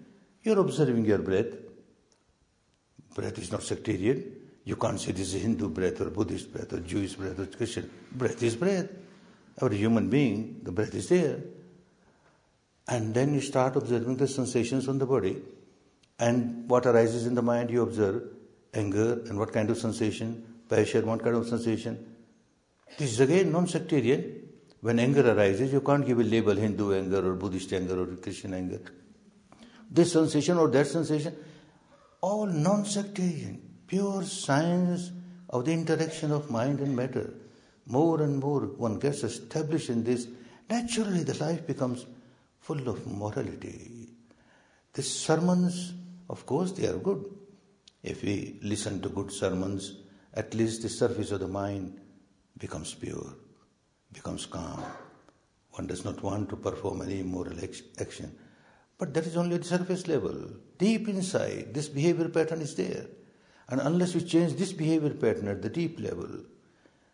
[0.47, 1.57] You're observing your breath.
[3.13, 4.23] Breath is not sectarian.
[4.63, 7.89] You can't say this is Hindu breath or Buddhist breath or Jewish breath or Christian.
[8.13, 8.87] Breath is breath.
[9.61, 11.41] Every human being, the breath is there.
[12.87, 15.35] And then you start observing the sensations on the body.
[16.17, 18.23] And what arises in the mind, you observe
[18.73, 22.15] anger and what kind of sensation, passion, what kind of sensation.
[22.97, 24.47] This is again non sectarian.
[24.79, 28.53] When anger arises, you can't give a label Hindu anger or Buddhist anger or Christian
[28.53, 28.79] anger.
[29.89, 31.35] This sensation or that sensation,
[32.21, 35.11] all non sectarian, pure science
[35.49, 37.33] of the interaction of mind and matter.
[37.85, 40.27] More and more one gets established in this,
[40.69, 42.05] naturally the life becomes
[42.59, 44.09] full of morality.
[44.91, 45.93] The sermons
[46.29, 47.23] of course, they are good.
[48.03, 49.93] If we listen to good sermons,
[50.33, 51.99] at least the surface of the mind
[52.57, 53.33] becomes pure,
[54.11, 54.83] becomes calm.
[55.71, 57.57] One does not want to perform any moral
[57.99, 58.35] action.
[58.97, 60.35] But that is only at the surface level.
[60.77, 63.05] Deep inside, this behavior pattern is there.
[63.69, 66.29] And unless we change this behavior pattern at the deep level,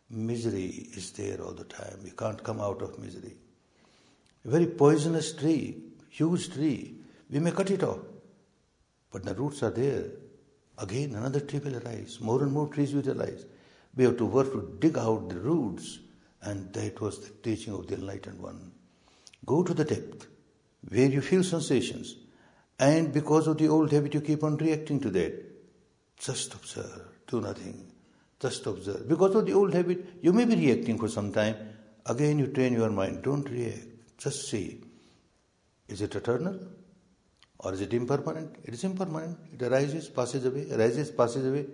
[0.09, 1.99] misery is there all the time.
[2.03, 3.35] We can't come out of misery.
[4.45, 5.77] A very poisonous tree,
[6.09, 6.95] huge tree,
[7.29, 7.99] we may cut it off.
[9.11, 10.05] But the roots are there.
[10.77, 12.19] Again, another tree will arise.
[12.21, 13.45] More and more trees will arise.
[13.95, 15.99] We have to work to dig out the roots,
[16.41, 18.71] and that was the teaching of the Enlightened One.
[19.45, 20.27] Go to the depth
[20.89, 22.15] where you feel sensations,
[22.79, 25.33] and because of the old habit, you keep on reacting to that.
[26.17, 27.91] Just observe, do nothing.
[28.39, 29.07] Just observe.
[29.07, 31.55] Because of the old habit, you may be reacting for some time.
[32.05, 33.23] Again, you train your mind.
[33.23, 33.87] Don't react.
[34.17, 34.81] Just see.
[35.87, 36.59] Is it eternal?
[37.59, 38.57] Or is it impermanent?
[38.65, 39.37] It is impermanent.
[39.53, 41.65] It arises, passes away, arises, passes away.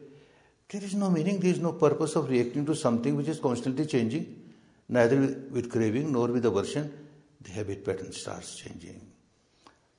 [0.69, 3.87] There is no meaning, there is no purpose of reacting to something which is constantly
[3.87, 4.53] changing,
[4.87, 5.17] neither
[5.49, 6.93] with, craving nor with aversion.
[7.41, 9.11] The habit pattern starts changing.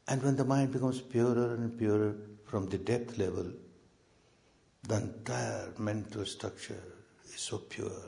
[0.09, 3.53] And when the mind becomes purer and purer from the depth level,
[4.87, 6.83] the entire mental structure
[7.33, 8.03] is so pure.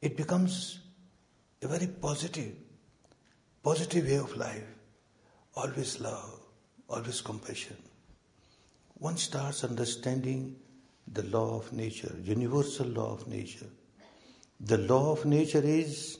[0.00, 0.80] It becomes
[1.62, 2.54] a very positive,
[3.62, 4.64] positive way of life.
[5.56, 6.40] Always love,
[6.88, 7.76] always compassion.
[8.94, 10.56] One starts understanding
[11.12, 13.66] the law of nature, universal law of nature.
[14.60, 16.18] The law of nature is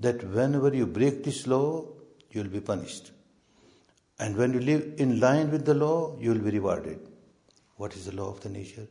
[0.00, 1.86] that whenever you break this law,
[2.30, 3.12] you will be punished.
[4.18, 6.98] And when you live in line with the law, you will be rewarded.
[7.76, 8.86] What is the law of the nature?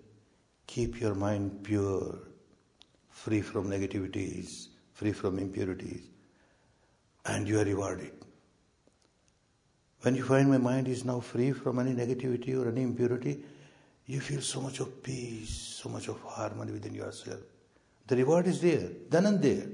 [0.67, 2.17] Keep your mind pure,
[3.09, 6.03] free from negativities, free from impurities,
[7.25, 8.11] and you are rewarded.
[10.01, 13.43] When you find my mind is now free from any negativity or any impurity,
[14.05, 17.39] you feel so much of peace, so much of harmony within yourself.
[18.05, 19.65] The reward is there, then and there.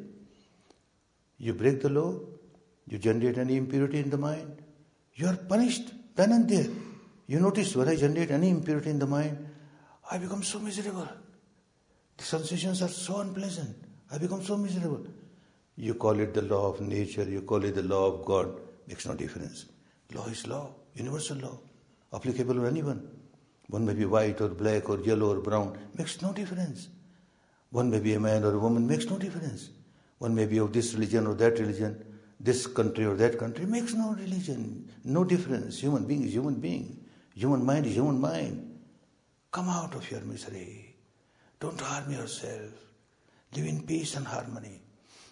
[1.42, 2.20] You break the law,
[2.86, 4.62] you generate any impurity in the mind,
[5.16, 6.68] you are punished then and there.
[7.26, 9.50] You notice when I generate any impurity in the mind,
[10.12, 11.08] I become so miserable.
[12.18, 13.76] The sensations are so unpleasant.
[14.12, 15.08] I become so miserable.
[15.78, 19.08] You call it the law of nature, you call it the law of God, makes
[19.08, 19.66] no difference.
[20.14, 21.58] Law is law, universal law,
[22.14, 23.10] applicable to anyone.
[23.70, 26.89] One may be white or black or yellow or brown, makes no difference.
[27.72, 29.72] One may be a man or a woman, makes no difference.
[30.22, 32.05] One may be of this religion or that religion,
[32.39, 35.80] this country or that country, makes no religion, no difference.
[35.80, 37.03] Human being is human being.
[37.34, 38.80] Human mind is human mind.
[39.51, 40.95] Come out of your misery.
[41.59, 42.69] Don't harm yourself.
[43.55, 44.80] Live in peace and harmony.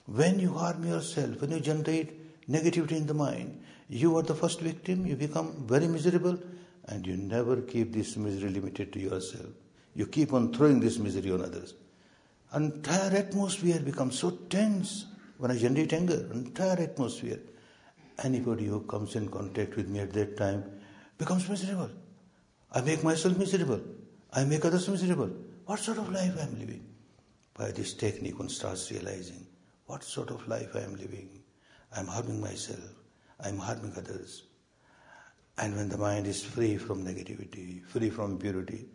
[0.07, 4.59] When you harm yourself, when you generate negativity in the mind, you are the first
[4.59, 6.39] victim, you become very miserable,
[6.85, 9.51] and you never keep this misery limited to yourself.
[9.93, 11.75] You keep on throwing this misery on others.
[12.54, 15.06] Entire atmosphere becomes so tense
[15.38, 17.39] when I generate anger, entire atmosphere.
[18.24, 20.64] Anybody who comes in contact with me at that time
[21.18, 21.91] becomes miserable.
[22.72, 23.82] I make myself miserable.
[24.34, 25.30] I make others miserable.
[25.66, 26.86] What sort of life I am living?
[27.54, 29.45] By this technique, one starts realizing
[29.86, 31.30] what sort of life I am living.
[31.95, 32.80] I am harming myself.
[33.39, 34.43] I am harming others.
[35.58, 38.88] And when the mind is free from negativity, free from purity,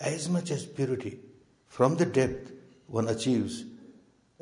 [0.00, 1.18] as much as purity,
[1.66, 2.52] from the depth
[2.90, 3.64] one achieves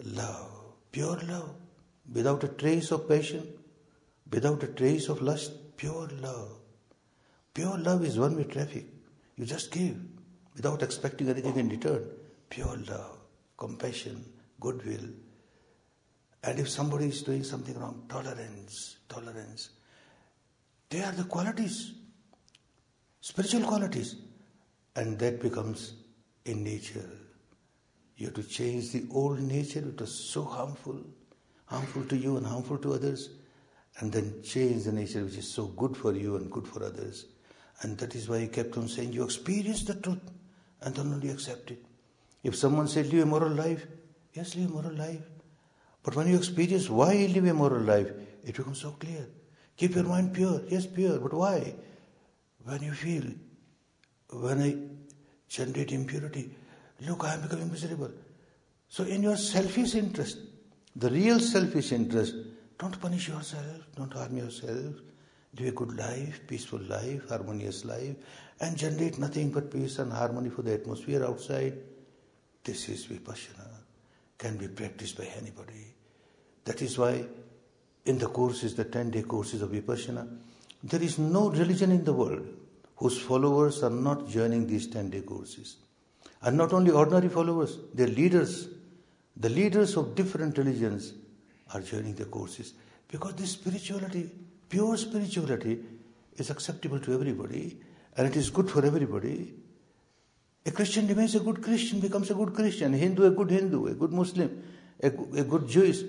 [0.03, 0.51] love,
[0.91, 1.55] pure love,
[2.13, 3.47] without a trace of passion,
[4.31, 6.53] without a trace of lust, pure love.
[7.53, 8.87] Pure love is one way traffic.
[9.37, 9.97] You just give
[10.57, 12.05] without expecting anything in return.
[12.49, 13.19] Pure love,
[13.59, 14.25] compassion,
[14.61, 15.11] goodwill.
[16.43, 19.71] And if somebody is doing something wrong, tolerance, tolerance.
[20.89, 21.93] They are the qualities,
[23.21, 24.17] spiritual qualities.
[24.97, 25.93] And that becomes
[26.47, 27.11] in nature.
[28.19, 30.99] You have to change the old nature, which was so harmful,
[31.67, 33.31] harmful to you and harmful to others,
[34.01, 37.27] and then change the nature which is so good for you and good for others.
[37.83, 40.33] And that is why he kept on saying, You experience the truth
[40.83, 41.85] and then only accept it.
[42.43, 43.87] If someone said, Live a moral life,
[44.35, 45.23] yes, live a moral life.
[46.03, 48.11] But when you experience why you live a moral life,
[48.45, 49.29] it becomes so clear.
[49.77, 51.73] Keep your mind pure, yes, pure, but why?
[52.65, 53.23] When you feel,
[54.31, 54.77] when I
[55.49, 56.51] generate impurity,
[57.01, 58.11] look, I am becoming miserable.
[58.89, 60.39] So, in your selfish interest,
[60.97, 62.35] the real selfish interest,
[62.79, 64.95] don't punish yourself, don't harm yourself,
[65.59, 68.17] live a good life, peaceful life, harmonious life,
[68.61, 71.75] and generate nothing but peace and harmony for the atmosphere outside.
[72.65, 73.69] This is vipassana,
[74.37, 75.95] can be practiced by anybody.
[76.65, 77.25] That is why
[78.05, 80.29] in the courses, the 10 day courses of vipassana,
[80.83, 82.47] there is no religion in the world
[82.97, 85.77] whose followers are not joining these 10 day courses.
[86.43, 88.69] And not only ordinary followers, their leaders,
[89.37, 91.15] the leaders of different religions
[91.75, 92.75] are joining the courses.
[93.09, 94.31] Because this spirituality
[94.69, 95.79] Pure spirituality
[96.37, 97.79] is acceptable to everybody
[98.17, 99.55] and it is good for everybody.
[100.67, 103.87] A Christian remains a good Christian, becomes a good Christian, a Hindu a good Hindu,
[103.87, 104.63] a good Muslim,
[105.03, 106.03] a, a good Jewish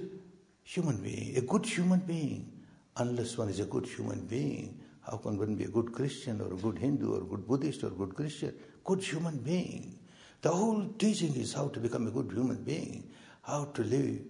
[0.64, 2.52] human being, a good human being.
[2.98, 6.52] Unless one is a good human being, how can one be a good Christian or
[6.52, 8.54] a good Hindu or a good Buddhist or a good Christian?
[8.84, 9.98] Good human being.
[10.42, 13.10] The whole teaching is how to become a good human being,
[13.42, 14.22] how to live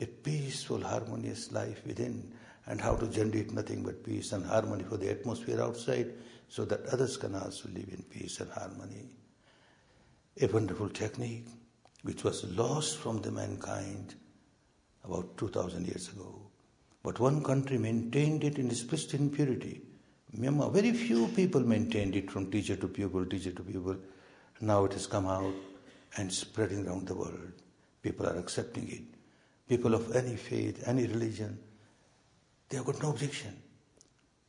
[0.00, 2.32] a peaceful, harmonious life within,
[2.66, 6.12] and how to generate nothing but peace and harmony for the atmosphere outside
[6.48, 9.08] so that others can also live in peace and harmony.
[10.40, 11.46] A wonderful technique
[12.02, 14.14] which was lost from the mankind
[15.04, 16.40] about 2000 years ago.
[17.02, 19.80] But one country maintained it in its pristine purity,
[20.36, 23.96] Myanmar, very few people maintained it from teacher to pupil, teacher to pupil.
[24.60, 25.54] Now it has come out
[26.16, 27.52] and spreading around the world.
[28.02, 29.02] People are accepting it.
[29.68, 31.58] People of any faith, any religion,
[32.68, 33.56] they have got no objection.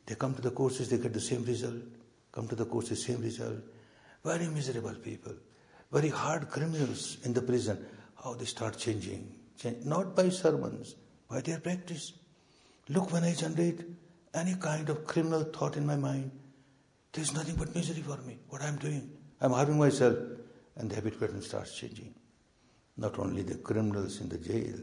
[0.05, 1.81] They come to the courses, they get the same result.
[2.31, 3.57] Come to the courses, same result.
[4.23, 5.33] Very miserable people,
[5.91, 7.85] very hard criminals in the prison.
[8.23, 10.95] How they start changing, Change, not by sermons,
[11.29, 12.13] by their practice.
[12.89, 13.81] Look, when I generate
[14.33, 16.31] any kind of criminal thought in my mind,
[17.11, 18.37] there's nothing but misery for me.
[18.49, 19.09] What I'm doing,
[19.41, 20.17] I'm harming myself,
[20.75, 22.13] and the habit pattern starts changing.
[22.97, 24.75] Not only the criminals in the jail,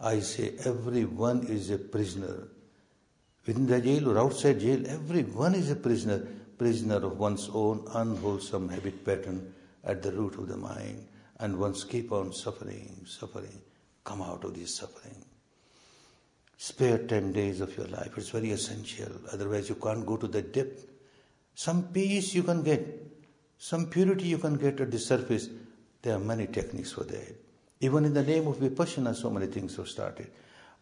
[0.00, 2.48] I say everyone is a prisoner
[3.46, 6.26] Within the jail or outside jail, everyone is a prisoner,
[6.58, 11.06] prisoner of one's own unwholesome habit pattern at the root of the mind,
[11.38, 13.60] and once keep on suffering, suffering,
[14.04, 15.24] come out of this suffering.
[16.58, 18.12] Spare 10 days of your life.
[18.18, 19.10] It's very essential.
[19.32, 20.86] Otherwise, you can't go to the depth.
[21.54, 23.09] Some peace you can get,
[23.62, 25.50] some purity you can get at the surface.
[26.00, 27.36] There are many techniques for that.
[27.80, 30.30] Even in the name of Vipassana, so many things have started.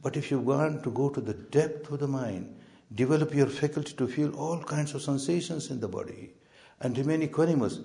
[0.01, 2.57] But if you want to go to the depth of the mind,
[2.95, 6.35] develop your faculty to feel all kinds of sensations in the body,
[6.81, 7.85] and remain equanimous,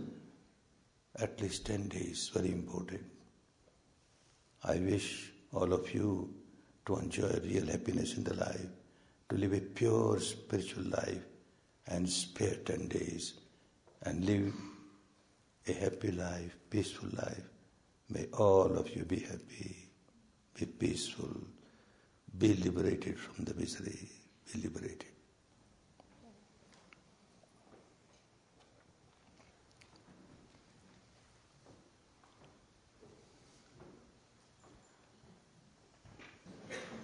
[1.16, 3.02] at least 10 days, very important.
[4.64, 6.32] I wish all of you
[6.86, 8.68] to enjoy real happiness in the life,
[9.30, 11.26] to live a pure spiritual life,
[11.88, 13.34] and spare 10 days,
[14.04, 14.54] and live
[15.68, 17.44] a happy life, peaceful life.
[18.10, 19.90] May all of you be happy,
[20.54, 21.42] be peaceful
[22.38, 24.10] be liberated from the misery,
[24.52, 25.06] be liberated.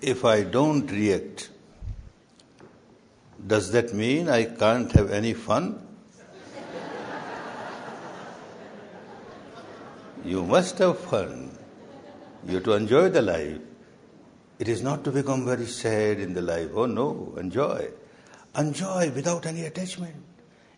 [0.01, 1.49] If I don't react,
[3.45, 5.88] does that mean I can't have any fun?
[10.23, 11.57] You must have fun.
[12.45, 13.59] You have to enjoy the life.
[14.59, 16.69] It is not to become very sad in the life.
[16.73, 17.89] Oh no, enjoy.
[18.57, 20.15] Enjoy without any attachment.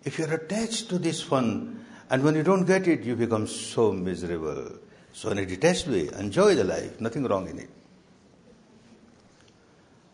[0.03, 3.91] If you're attached to this fun, and when you don't get it, you become so
[3.91, 4.79] miserable.
[5.13, 7.69] So in a detached way, enjoy the life, nothing wrong in it.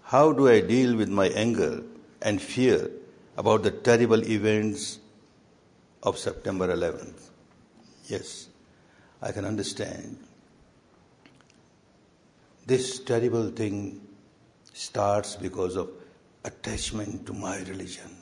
[0.03, 1.83] How do I deal with my anger
[2.21, 2.89] and fear
[3.37, 4.99] about the terrible events
[6.03, 7.29] of September 11th?
[8.05, 8.46] Yes,
[9.21, 10.17] I can understand
[12.65, 14.01] this terrible thing
[14.73, 15.89] starts because of
[16.43, 18.15] attachment to my religion.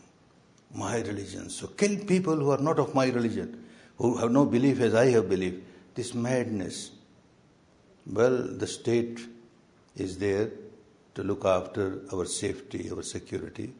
[0.73, 1.49] My religion.
[1.49, 3.65] So kill people who are not of my religion,
[3.97, 5.55] who have no belief as I have belief.
[5.95, 6.91] This madness.
[8.05, 9.19] Well, the state
[9.95, 10.51] is there
[11.15, 13.73] to look after our safety, our security.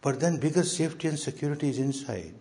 [0.00, 2.34] But then bigger safety and security is inside.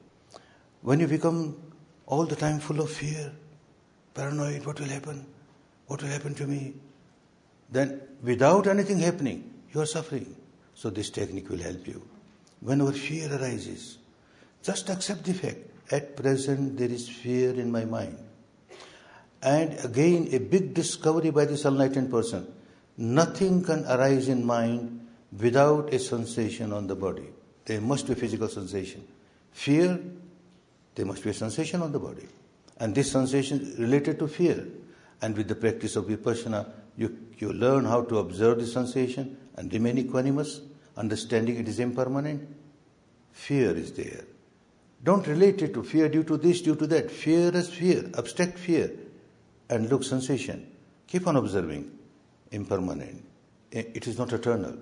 [0.81, 1.57] When you become
[2.05, 3.31] all the time full of fear,
[4.13, 5.25] paranoid, what will happen?
[5.87, 6.73] What will happen to me?
[7.71, 10.35] then without anything happening, you are suffering.
[10.75, 12.05] So this technique will help you.
[12.59, 13.97] Whenever fear arises,
[14.61, 15.57] just accept the fact.
[15.89, 18.17] At present, there is fear in my mind.
[19.41, 22.47] And again, a big discovery by this enlightened person.
[22.97, 25.07] Nothing can arise in mind
[25.37, 27.27] without a sensation on the body.
[27.65, 29.07] There must be physical sensation.
[29.51, 29.99] Fear,
[30.95, 32.27] there must be a sensation on the body.
[32.81, 34.67] And this sensation is related to fear.
[35.21, 36.67] And with the practice of vipassana,
[36.97, 40.61] you, you learn how to observe the sensation and remain equanimous,
[40.97, 42.49] understanding it is impermanent.
[43.33, 44.25] Fear is there.
[45.03, 47.11] Don't relate it to fear due to this, due to that.
[47.11, 48.91] Fear is fear, abstract fear.
[49.69, 50.71] And look, sensation.
[51.05, 51.91] Keep on observing.
[52.51, 53.23] Impermanent.
[53.71, 54.75] It is not eternal.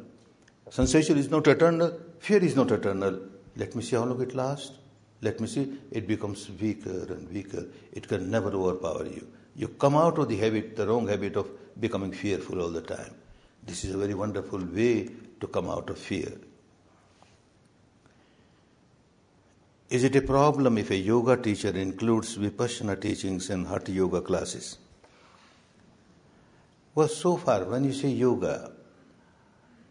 [0.69, 1.99] Sensation is not eternal.
[2.19, 3.19] Fear is not eternal.
[3.57, 4.78] Let me see how long it lasts.
[5.21, 5.77] Let me see.
[5.91, 7.65] It becomes weaker and weaker.
[7.91, 9.27] It can never overpower you.
[9.55, 11.49] You come out of the habit, the wrong habit of
[11.79, 13.13] becoming fearful all the time.
[13.65, 15.09] This is a very wonderful way
[15.41, 16.31] to come out of fear.
[19.89, 24.77] Is it a problem if a yoga teacher includes vipassana teachings in hatha yoga classes?
[26.93, 28.71] Well, so far, when you say yoga,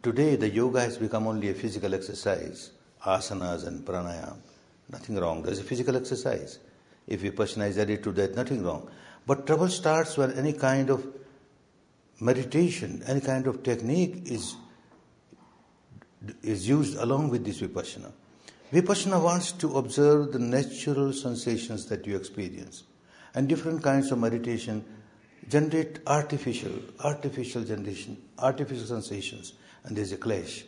[0.02, 2.70] today the yoga has become only a physical exercise,
[3.04, 4.36] asanas and pranayam.
[4.90, 5.42] Nothing wrong.
[5.42, 6.58] There's a physical exercise.
[7.06, 8.90] If vipassana is added to that, nothing wrong.
[9.26, 11.06] But trouble starts when any kind of
[12.20, 14.56] meditation, any kind of technique is,
[16.42, 18.12] is used along with this vipassana.
[18.72, 22.84] Vipassana wants to observe the natural sensations that you experience.
[23.34, 24.84] And different kinds of meditation
[25.48, 30.64] generate artificial, artificial generation, artificial sensations, and there's a clash.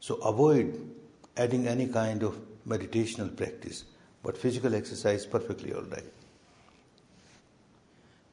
[0.00, 0.90] So avoid
[1.36, 3.84] adding any kind of meditational practice,
[4.22, 6.12] but physical exercise perfectly all right.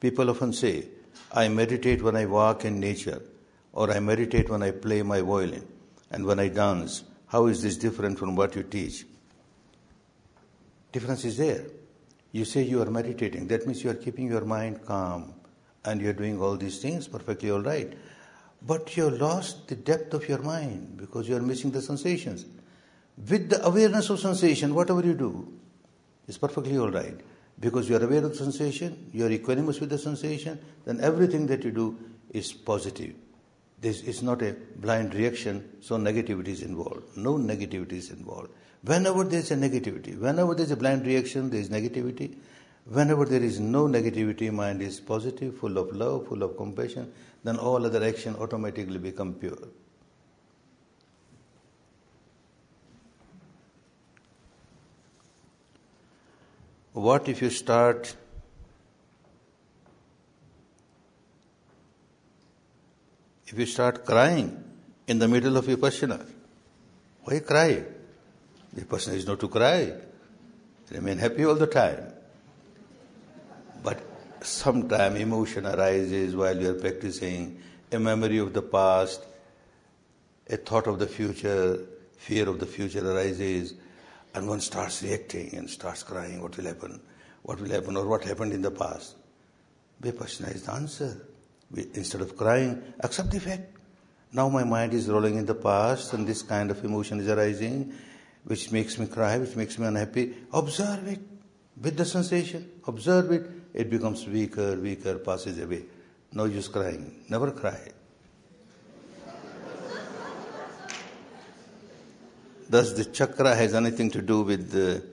[0.00, 0.86] People often say,
[1.32, 3.22] I meditate when I walk in nature,
[3.72, 5.66] or I meditate when I play my violin,
[6.10, 7.04] and when I dance.
[7.26, 9.04] How is this different from what you teach?
[10.92, 11.66] Difference is there.
[12.32, 15.34] You say you are meditating, that means you are keeping your mind calm
[15.84, 17.92] and you are doing all these things perfectly all right.
[18.62, 22.44] But you have lost the depth of your mind because you are missing the sensations.
[23.28, 25.52] With the awareness of sensation, whatever you do
[26.26, 27.18] is perfectly all right.
[27.58, 31.62] Because you are aware of sensation, you are equanimous with the sensation, then everything that
[31.62, 31.98] you do
[32.30, 33.14] is positive.
[33.80, 37.16] This is not a blind reaction, so negativity is involved.
[37.16, 38.50] No negativity is involved.
[38.82, 42.36] Whenever there is a negativity, whenever there is a blind reaction, there is negativity.
[42.86, 47.12] Whenever there is no negativity, mind is positive, full of love, full of compassion,
[47.44, 49.68] then all other action automatically become pure.
[56.92, 58.16] What if you start
[63.46, 64.62] if you start crying
[65.06, 66.26] in the middle of your vipassana?
[67.22, 67.84] Why cry?
[68.88, 69.92] Person is not to cry.
[70.90, 72.12] Remain happy all the time.
[73.82, 74.02] But
[74.42, 77.60] sometime emotion arises while you are practicing,
[77.92, 79.24] a memory of the past,
[80.48, 81.78] a thought of the future,
[82.16, 83.74] fear of the future arises,
[84.34, 87.00] and one starts reacting and starts crying, what will happen?
[87.42, 89.16] What will happen or what happened in the past?
[90.02, 91.26] Vipassana is the answer.
[91.70, 93.76] We, instead of crying, accept the fact.
[94.32, 97.92] Now my mind is rolling in the past and this kind of emotion is arising
[98.44, 101.20] which makes me cry, which makes me unhappy, observe it
[101.80, 102.70] with the sensation.
[102.86, 103.50] Observe it.
[103.72, 105.84] It becomes weaker, weaker, passes away.
[106.32, 107.24] No use crying.
[107.28, 107.92] Never cry.
[112.70, 115.04] Does the chakra has anything to do with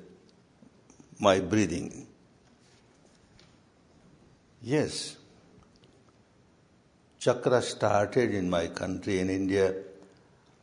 [1.19, 2.05] my breathing?
[4.61, 5.17] Yes.
[7.19, 9.73] Chakra started in my country in India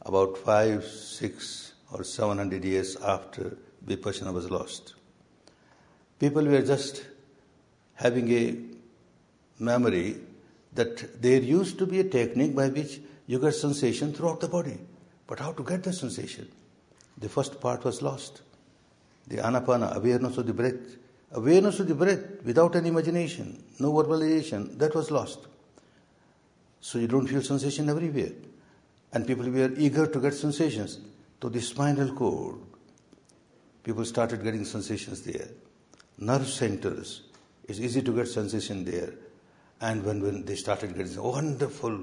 [0.02, 4.94] about five, six or 700 years after Vipassana was lost.
[6.20, 7.04] People were just
[7.94, 8.56] having a
[9.58, 10.16] memory
[10.74, 14.78] that there used to be a technique by which you get sensation throughout the body.
[15.26, 16.48] But how to get the sensation?
[17.18, 18.42] The first part was lost.
[19.28, 20.96] The anapana, awareness of the breath.
[21.32, 25.40] Awareness of the breath without any imagination, no verbalization, that was lost.
[26.80, 28.32] So you don't feel sensation everywhere.
[29.12, 31.00] And people were eager to get sensations
[31.40, 32.56] to the spinal cord.
[33.82, 35.48] People started getting sensations there.
[36.18, 37.22] Nerve centers,
[37.66, 39.14] it's easy to get sensation there.
[39.80, 41.98] And when, when they started getting, wonderful,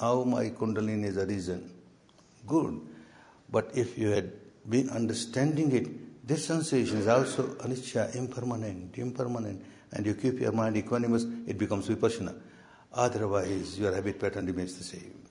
[0.00, 1.72] now my kundalini is arisen.
[2.46, 2.80] Good.
[3.48, 4.32] But if you had
[4.68, 10.76] been understanding it, this sensation is also anicca, impermanent, impermanent, and you keep your mind
[10.76, 12.34] equanimous, it becomes vipassana.
[12.94, 15.22] Otherwise, your habit pattern remains the same.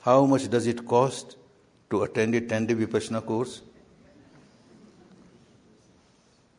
[0.00, 1.36] How much does it cost
[1.90, 3.62] to attend a 10 day Vipassana course?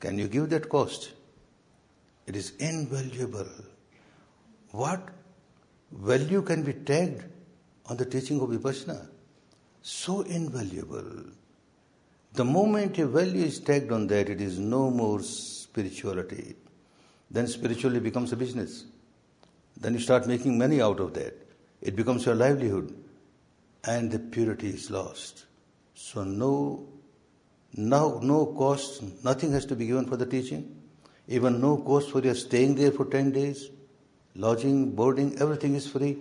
[0.01, 1.13] Can you give that cost?
[2.25, 3.47] It is invaluable.
[4.71, 5.09] What
[5.91, 7.23] value can be tagged
[7.85, 9.07] on the teaching of Vipassana?
[9.89, 11.31] So invaluable.
[12.33, 16.55] The moment a value is tagged on that, it is no more spirituality.
[17.31, 18.83] Then spirituality becomes a business.
[19.79, 21.37] Then you start making money out of that.
[21.81, 22.93] It becomes your livelihood
[23.85, 25.45] and the purity is lost.
[25.93, 26.85] So no,
[27.73, 30.81] no, no cost, nothing has to be given for the teaching.
[31.29, 33.69] Even no cost for your staying there for 10 days.
[34.35, 36.17] Lodging, boarding, everything is free.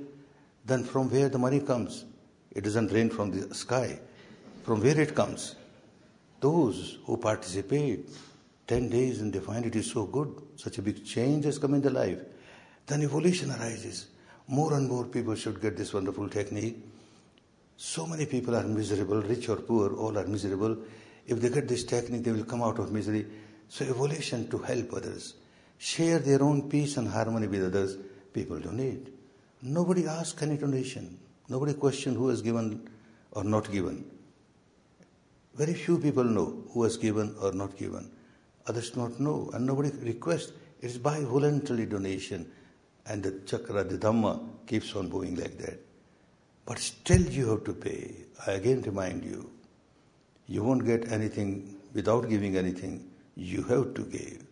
[0.65, 2.05] Then from where the money comes?
[2.57, 4.01] It doesn't rain from the sky.
[4.65, 5.55] From where it comes?
[6.41, 8.09] Those who participate
[8.67, 11.75] 10 days and they find it is so good, such a big change has come
[11.75, 12.19] in their life.
[12.87, 14.07] Then evolution arises.
[14.49, 16.77] More and more people should get this wonderful technique
[17.77, 20.79] so many people are miserable, rich or poor, all are miserable.
[21.27, 23.27] If they get this technique, they will come out of misery.
[23.69, 25.35] So evolution to help others.
[25.77, 27.97] Share their own peace and harmony with others.
[28.33, 29.09] People donate.
[29.61, 31.19] Nobody asks any donation.
[31.49, 32.89] Nobody questions who has given
[33.33, 34.05] or not given.
[35.55, 38.11] Very few people know who has given or not given.
[38.67, 40.53] Others not know, and nobody requests.
[40.81, 42.51] It is by voluntary donation,
[43.07, 45.81] and the chakra, the Dhamma, keeps on moving like that.
[46.67, 48.15] But still you have to pay.
[48.47, 49.51] I again remind you,
[50.47, 53.09] you won't get anything without giving anything.
[53.37, 54.45] You have to give.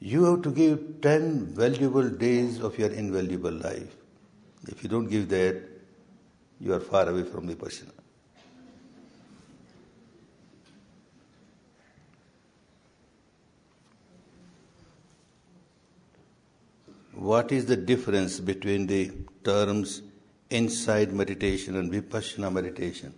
[0.00, 3.96] You have to give 10 valuable days of your invaluable life.
[4.66, 5.62] If you don't give that,
[6.60, 7.90] you are far away from the person.
[17.14, 19.10] What is the difference between the
[19.44, 20.02] terms
[20.50, 23.14] insight meditation and vipassana meditation?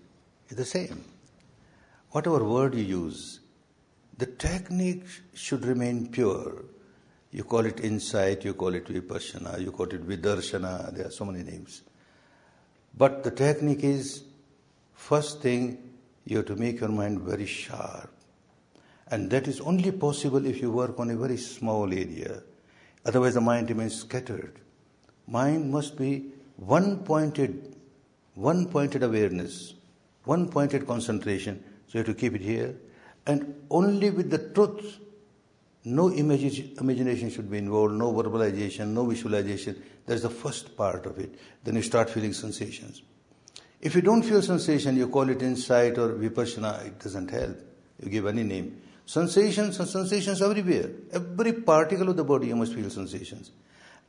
[0.46, 1.04] It's the same.
[2.10, 3.40] Whatever word you use,
[4.16, 6.64] the technique should remain pure.
[7.32, 11.24] You call it insight, you call it vipassana, you call it vidarshana, there are so
[11.24, 11.82] many names.
[12.96, 14.24] But the technique is
[14.94, 15.78] first thing
[16.24, 18.10] you have to make your mind very sharp.
[19.08, 22.42] And that is only possible if you work on a very small area.
[23.04, 24.58] Otherwise, the mind remains scattered.
[25.28, 27.76] Mind must be one pointed,
[28.34, 29.74] one pointed awareness,
[30.24, 31.62] one pointed concentration.
[31.86, 32.74] So you have to keep it here.
[33.26, 34.98] And only with the truth,
[35.86, 39.80] no imagination should be involved, no verbalization, no visualization.
[40.04, 41.38] That's the first part of it.
[41.62, 43.02] Then you start feeling sensations.
[43.80, 47.56] If you don't feel sensation, you call it insight or vipassana, it doesn't help.
[48.02, 48.82] You give any name.
[49.04, 50.90] Sensations and sensations everywhere.
[51.12, 53.52] Every particle of the body you must feel sensations.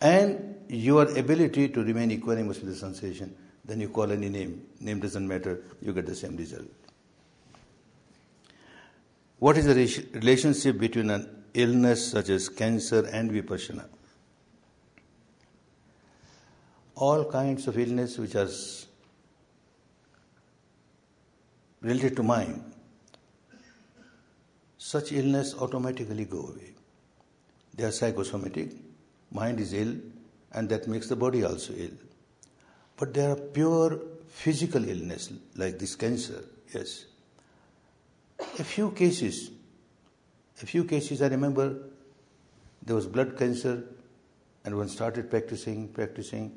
[0.01, 4.65] And your ability to remain equanimous with the sensation, then you call any name.
[4.79, 6.65] Name doesn't matter, you get the same result.
[9.37, 9.75] What is the
[10.15, 13.85] relationship between an illness such as cancer and vipassana?
[16.95, 18.49] All kinds of illness which are
[21.81, 22.63] related to mind,
[24.77, 26.73] such illness automatically go away.
[27.75, 28.71] They are psychosomatic.
[29.31, 29.95] Mind is ill,
[30.53, 31.97] and that makes the body also ill.
[32.95, 36.43] But there are pure physical illness like this cancer,
[36.73, 37.05] yes.
[38.59, 39.51] A few cases,
[40.61, 41.75] a few cases I remember
[42.83, 43.83] there was blood cancer
[44.65, 46.55] and one started practicing, practicing.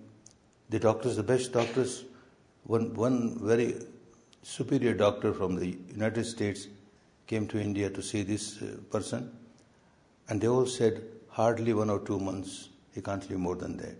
[0.68, 2.05] The doctors, the best doctors,
[2.64, 3.76] one, one very
[4.42, 6.68] superior doctor from the United States
[7.26, 9.30] came to India to see this uh, person,
[10.28, 13.96] and they all said hardly one or two months, he can't live more than that.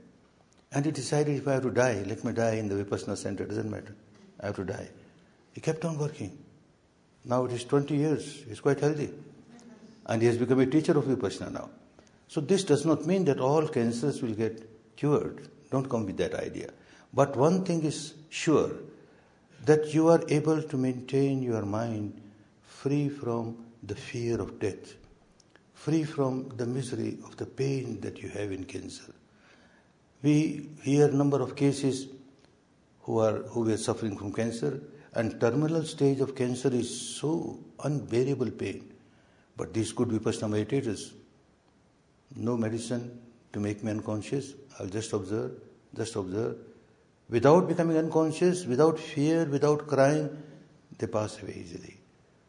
[0.72, 3.44] And he decided if I have to die, let me die in the Vipassana center,
[3.44, 3.94] it doesn't matter.
[4.40, 4.88] I have to die.
[5.53, 6.38] He kept on working.
[7.24, 9.11] Now it is 20 years, he's quite healthy.
[10.07, 11.70] And he has become a teacher of Vipassana now.
[12.28, 15.48] So this does not mean that all cancers will get cured.
[15.70, 16.70] Don't come with that idea.
[17.12, 18.70] But one thing is sure
[19.64, 22.20] that you are able to maintain your mind
[22.62, 24.94] free from the fear of death,
[25.74, 29.12] free from the misery of the pain that you have in cancer.
[30.22, 32.09] We hear number of cases
[33.03, 34.80] who are who were suffering from cancer,
[35.14, 38.89] and terminal stage of cancer is so unbearable pain.
[39.61, 41.12] But these could be vipassana meditators.
[42.34, 43.20] No medicine
[43.52, 44.54] to make me unconscious.
[44.78, 45.52] I'll just observe,
[45.94, 46.56] just observe
[47.28, 50.30] without becoming unconscious, without fear, without crying,
[50.96, 51.98] they pass away easily.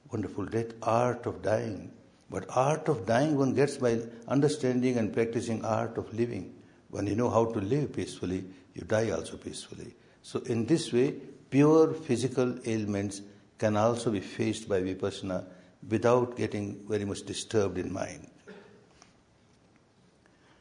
[0.10, 1.92] Wonderful death, art of dying.
[2.30, 4.00] But art of dying one gets by
[4.30, 6.54] understanding and practicing art of living.
[6.92, 9.96] When you know how to live peacefully, you die also peacefully.
[10.22, 11.16] So in this way,
[11.50, 13.22] pure physical ailments
[13.58, 15.44] can also be faced by vipassana
[15.88, 18.28] without getting very much disturbed in mind.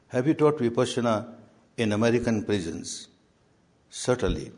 [0.08, 1.34] Have you taught vipassana
[1.76, 3.08] in American prisons?
[3.90, 4.52] Certainly.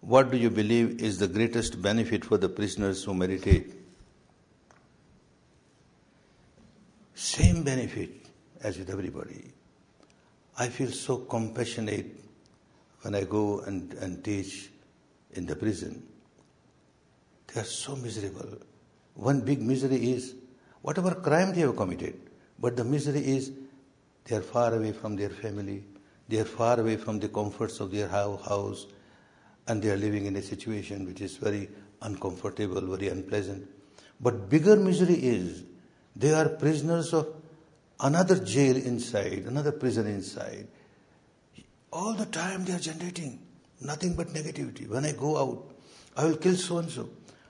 [0.00, 3.74] What do you believe is the greatest benefit for the prisoners who meditate?
[7.14, 8.10] Same benefit
[8.62, 9.52] as with everybody.
[10.58, 12.06] I feel so compassionate
[13.02, 14.70] when I go and, and teach
[15.32, 16.02] in the prison.
[17.48, 18.58] They are so miserable.
[19.14, 20.34] One big misery is
[20.82, 22.18] whatever crime they have committed,
[22.58, 23.52] but the misery is
[24.24, 25.84] they are far away from their family,
[26.28, 28.86] they are far away from the comforts of their house
[29.66, 31.68] and they are living in a situation which is very
[32.02, 33.68] uncomfortable, very unpleasant.
[34.20, 35.64] But bigger misery is
[36.16, 37.28] they are prisoners of
[38.00, 40.66] another jail inside, another prison inside.
[41.92, 43.40] All the time they are generating
[43.80, 44.88] nothing but negativity.
[44.88, 45.74] When I go out,
[46.16, 47.08] I will kill so and so.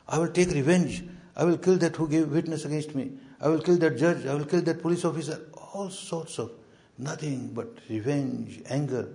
[0.09, 1.03] I will take revenge.
[1.37, 3.13] I will kill that who gave witness against me.
[3.41, 4.27] I will kill that judge.
[4.27, 5.41] I will kill that police officer.
[5.75, 6.53] All sorts of
[6.99, 9.09] nothing but revenge, anger.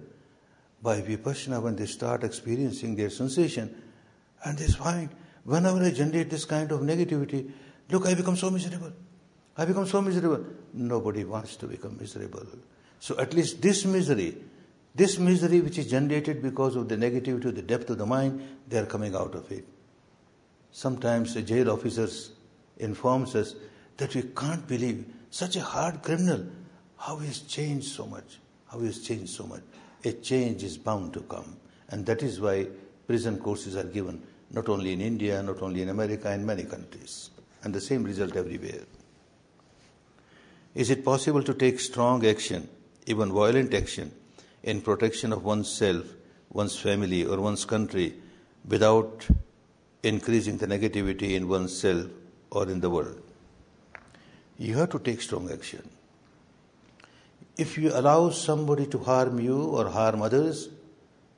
[0.81, 3.75] By Vipassana, when they start experiencing their sensation,
[4.45, 5.09] and they find,
[5.43, 7.51] whenever I generate this kind of negativity,
[7.89, 8.93] look, I become so miserable.
[9.57, 10.45] I become so miserable.
[10.73, 12.45] Nobody wants to become miserable.
[12.99, 14.37] So at least this misery,
[14.95, 18.77] this misery which is generated because of the negativity, the depth of the mind, they
[18.77, 19.65] are coming out of it.
[20.71, 22.31] Sometimes the jail officers
[22.77, 23.55] informs us
[23.97, 26.45] that we can't believe such a hard criminal
[26.97, 28.39] how he has changed so much.
[28.67, 29.61] How he has changed so much.
[30.03, 31.57] A change is bound to come.
[31.89, 32.67] And that is why
[33.07, 37.31] prison courses are given, not only in India, not only in America, in many countries.
[37.63, 38.83] And the same result everywhere.
[40.75, 42.69] Is it possible to take strong action,
[43.07, 44.11] even violent action,
[44.63, 46.05] in protection of oneself,
[46.51, 48.13] one's family, or one's country
[48.67, 49.25] without
[50.03, 52.07] increasing the negativity in oneself
[52.51, 53.21] or in the world.
[54.57, 55.87] You have to take strong action.
[57.57, 60.69] If you allow somebody to harm you or harm others,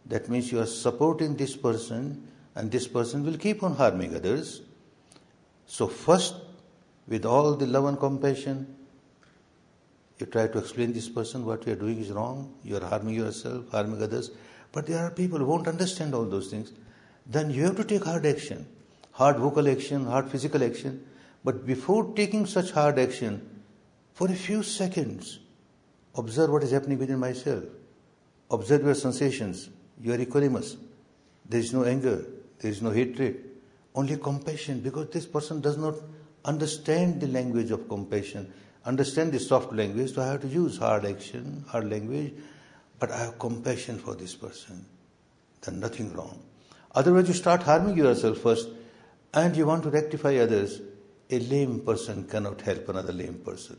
[0.05, 4.61] that means you are supporting this person and this person will keep on harming others.
[5.65, 6.35] So, first,
[7.07, 8.75] with all the love and compassion,
[10.19, 13.15] you try to explain this person what you are doing is wrong, you are harming
[13.15, 14.31] yourself, harming others.
[14.71, 16.71] But there are people who won't understand all those things.
[17.25, 18.65] Then you have to take hard action
[19.21, 21.05] hard vocal action, hard physical action.
[21.43, 23.47] But before taking such hard action,
[24.13, 25.39] for a few seconds,
[26.15, 27.63] observe what is happening within myself.
[28.49, 29.69] Observe your sensations.
[30.01, 30.75] You are equanimous.
[31.47, 32.25] There is no anger.
[32.59, 33.45] There is no hatred.
[33.95, 35.95] Only compassion because this person does not
[36.45, 38.51] understand the language of compassion,
[38.85, 42.33] understand the soft language, so I have to use hard action, hard language,
[42.99, 44.85] but I have compassion for this person.
[45.61, 46.39] Then nothing wrong.
[46.93, 48.69] Otherwise, you start harming yourself first
[49.33, 50.81] and you want to rectify others,
[51.29, 53.77] a lame person cannot help another lame person.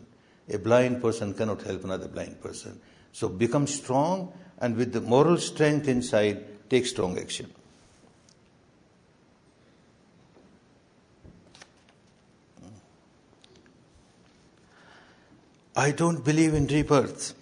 [0.49, 2.81] A blind person cannot help another blind person.
[3.13, 7.53] So become strong and with the moral strength inside, take strong action.
[15.75, 17.35] I don't believe in rebirth.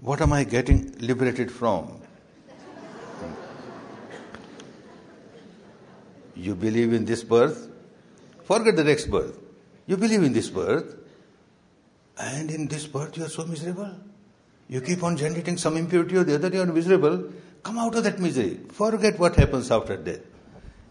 [0.00, 2.05] What am I getting liberated from?
[6.36, 7.68] You believe in this birth,
[8.44, 9.38] forget the next birth.
[9.86, 10.94] You believe in this birth,
[12.18, 13.92] and in this birth you are so miserable.
[14.68, 17.32] You keep on generating some impurity or the other, you are miserable.
[17.62, 18.60] Come out of that misery.
[18.70, 20.20] Forget what happens after death.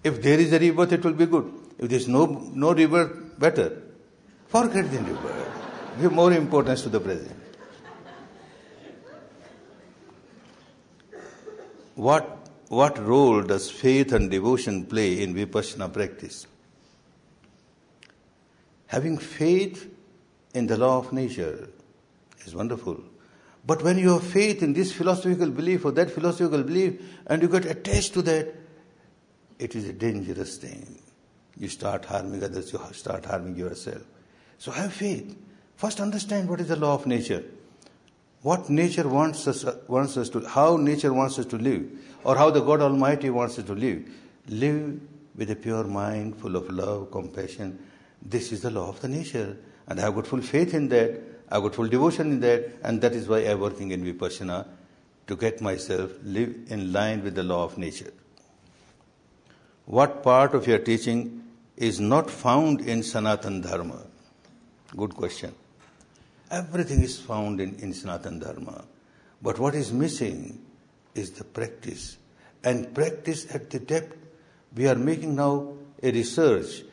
[0.04, 1.52] If there is a rebirth, it will be good.
[1.78, 3.82] If there is no, no rebirth, better.
[4.48, 5.48] Forget the rebirth.
[6.00, 7.36] Give more importance to the present.
[11.96, 12.45] What
[12.76, 16.45] what role does faith and devotion play in vipassana practice?
[18.88, 19.89] Having faith
[20.53, 21.69] in the law of nature
[22.45, 23.01] is wonderful.
[23.65, 27.47] But when you have faith in this philosophical belief or that philosophical belief and you
[27.47, 28.53] get attached to that,
[29.57, 31.01] it is a dangerous thing.
[31.57, 34.03] You start harming others, you start harming yourself.
[34.57, 35.36] So have faith.
[35.78, 37.43] First understand what is the law of nature.
[38.46, 41.89] What nature wants us, uh, wants us to, how nature wants us to live
[42.24, 44.08] or how the God Almighty wants us to live.
[44.50, 45.00] Live
[45.36, 47.80] with a pure mind, full of love, compassion.
[48.22, 49.58] This is the law of the nature.
[49.88, 51.20] And I have got full faith in that.
[51.50, 52.70] I have got full devotion in that.
[52.84, 54.68] And that is why I am working in Vipassana
[55.26, 58.14] to get myself live in line with the law of nature.
[59.86, 61.46] What part of your teaching
[61.78, 64.04] is not found in Sanatan Dharma?
[64.96, 65.56] Good question.
[66.52, 68.86] Everything is found in, in Sanatan Dharma.
[69.41, 70.64] But what is missing
[71.14, 72.18] is the practice.
[72.64, 74.18] And practice at the depth.
[74.76, 75.74] We are making now
[76.04, 76.84] a research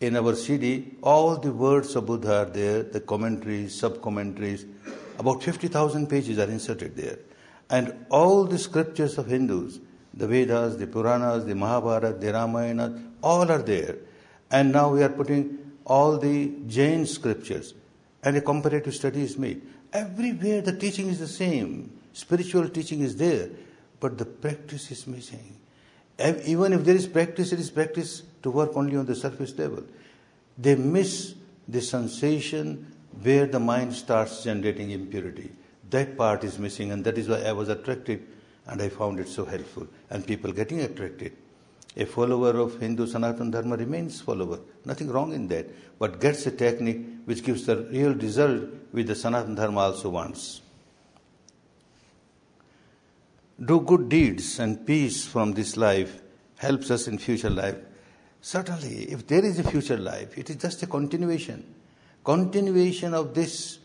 [0.00, 0.96] in our CD.
[1.02, 4.66] All the words of Buddha are there, the commentaries, sub commentaries.
[5.18, 7.18] About 50,000 pages are inserted there.
[7.70, 9.80] And all the scriptures of Hindus,
[10.12, 13.96] the Vedas, the Puranas, the Mahabharata, the Ramayana, all are there.
[14.50, 17.74] And now we are putting all the Jain scriptures
[18.24, 19.62] and a comparative study is made.
[19.92, 22.00] Everywhere the teaching is the same.
[22.12, 23.50] Spiritual teaching is there,
[24.00, 25.56] but the practice is missing.
[26.46, 29.84] Even if there is practice, it is practice to work only on the surface level.
[30.56, 31.34] They miss
[31.68, 35.50] the sensation where the mind starts generating impurity.
[35.90, 38.26] That part is missing, and that is why I was attracted
[38.66, 39.86] and I found it so helpful.
[40.08, 41.36] And people getting attracted.
[41.96, 44.58] A follower of Hindu Sanatana Dharma remains follower.
[44.84, 45.66] Nothing wrong in that.
[45.98, 50.60] But gets a technique which gives the real result which the Sanatana Dharma also wants
[53.62, 56.20] do good deeds and peace from this life
[56.56, 57.76] helps us in future life.
[58.40, 61.74] Certainly, if there is a future life, it is just a continuation.
[62.22, 63.78] Continuation of this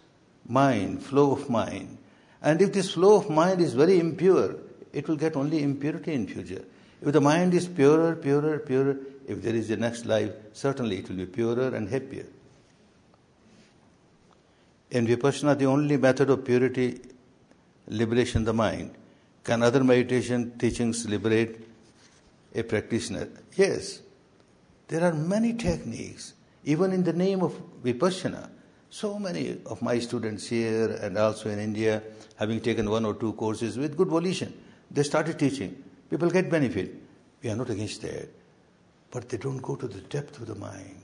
[0.47, 1.97] mind, flow of mind.
[2.41, 4.55] And if this flow of mind is very impure,
[4.91, 6.64] it will get only impurity in future.
[7.02, 8.97] If the mind is purer, purer, purer,
[9.28, 12.26] if there is a next life, certainly it will be purer and happier.
[14.91, 17.00] In Vipassana, the only method of purity,
[17.88, 18.91] liberation of the mind,
[19.43, 21.68] can other meditation teachings liberate
[22.56, 23.28] a practitioner?
[23.56, 24.02] Yes.
[24.88, 26.34] There are many techniques,
[26.66, 28.50] even in the name of Vipassana.
[28.89, 32.02] So many of my students here and also in India,
[32.36, 34.52] having taken one or two courses with good volition,
[34.89, 35.84] they started teaching.
[36.10, 36.93] People get benefit.
[37.43, 38.30] We are not against that.
[39.12, 41.01] But they don't go to the depth of the mind.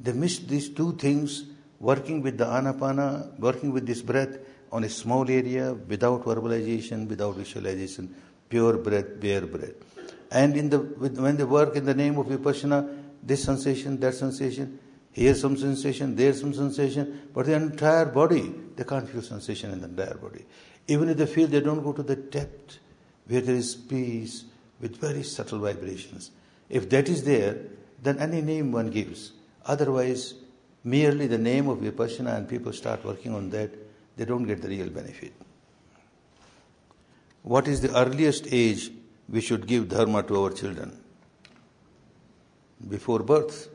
[0.00, 1.44] They miss these two things
[1.80, 4.38] working with the anapana, working with this breath,
[4.70, 8.14] on a small area without verbalization, without visualization,
[8.48, 9.74] pure breath, bare breath.
[10.30, 14.78] And in the, when they work in the name of Vipassana, this sensation, that sensation,
[15.12, 19.80] here some sensation, there some sensation, but the entire body, they can't feel sensation in
[19.80, 20.44] the entire body.
[20.86, 22.78] Even if they feel, they don't go to the depth
[23.28, 24.44] where there is peace
[24.80, 26.30] with very subtle vibrations.
[26.68, 27.56] If that is there,
[28.02, 29.32] then any name one gives.
[29.64, 30.34] Otherwise,
[30.84, 33.70] merely the name of Vipassana and people start working on that,
[34.16, 35.32] they don't get the real benefit.
[37.42, 38.90] What is the earliest age
[39.28, 40.98] we should give dharma to our children?
[42.88, 43.68] Before birth.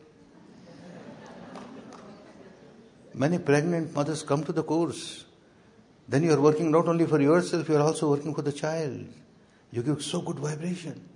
[3.13, 5.25] Many pregnant mothers come to the course.
[6.07, 9.05] Then you are working not only for yourself, you are also working for the child.
[9.73, 11.09] You give so good vibration.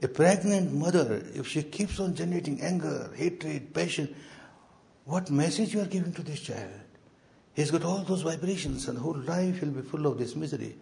[0.00, 4.14] A pregnant mother, if she keeps on generating anger, hatred, passion,
[5.06, 6.70] what message you are giving to this child?
[7.52, 10.76] He's got all those vibrations and whole life will be full of this misery.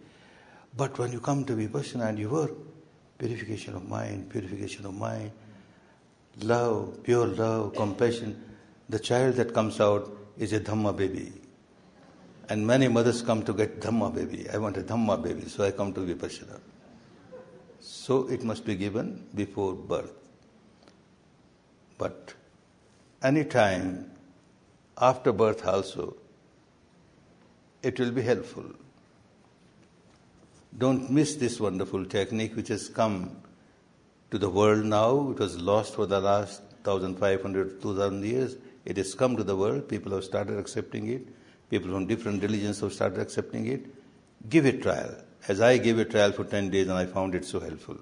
[0.77, 2.51] But when you come to be Vipassana and you work,
[3.17, 5.31] purification of mind, purification of mind,
[6.43, 8.39] love, pure love, compassion,
[8.87, 11.33] the child that comes out is a Dhamma baby.
[12.49, 14.47] And many mothers come to get Dhamma baby.
[14.47, 16.59] I want a Dhamma baby, so I come to Vipassana.
[17.79, 20.13] So it must be given before birth.
[21.97, 22.33] But
[23.21, 24.11] any time
[24.97, 26.15] after birth also,
[27.81, 28.65] it will be helpful.
[30.77, 33.37] Don't miss this wonderful technique which has come
[34.31, 35.31] to the world now.
[35.31, 38.55] It was lost for the last 1500, 2000 years.
[38.85, 39.89] It has come to the world.
[39.89, 41.27] People have started accepting it.
[41.69, 43.85] People from different religions have started accepting it.
[44.49, 45.15] Give it trial.
[45.47, 47.97] As I gave a trial for 10 days and I found it so helpful.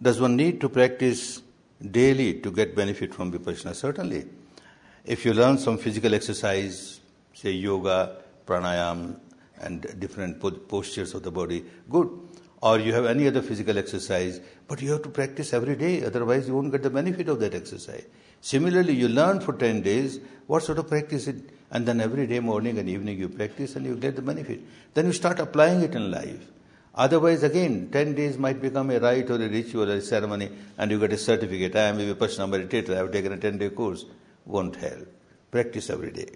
[0.00, 1.42] Does one need to practice
[1.90, 3.74] daily to get benefit from Vipassana?
[3.74, 4.26] Certainly.
[5.04, 7.00] If you learn some physical exercise,
[7.32, 9.18] say yoga, pranayam,
[9.60, 12.08] and different postures of the body, good.
[12.60, 16.46] Or you have any other physical exercise, but you have to practice every day, otherwise
[16.48, 18.04] you won't get the benefit of that exercise.
[18.40, 21.36] Similarly, you learn for 10 days, what sort of practice it,
[21.70, 24.60] and then every day, morning and evening, you practice and you get the benefit.
[24.94, 26.40] Then you start applying it in life.
[26.94, 30.90] Otherwise, again, 10 days might become a rite or a ritual or a ceremony, and
[30.90, 31.76] you get a certificate.
[31.76, 34.04] I am a Vipassana meditator, I have taken a 10 day course.
[34.46, 35.06] Won't help.
[35.50, 36.30] Practice every day.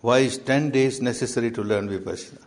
[0.00, 2.42] Why is 10 days necessary to learn Vipassana?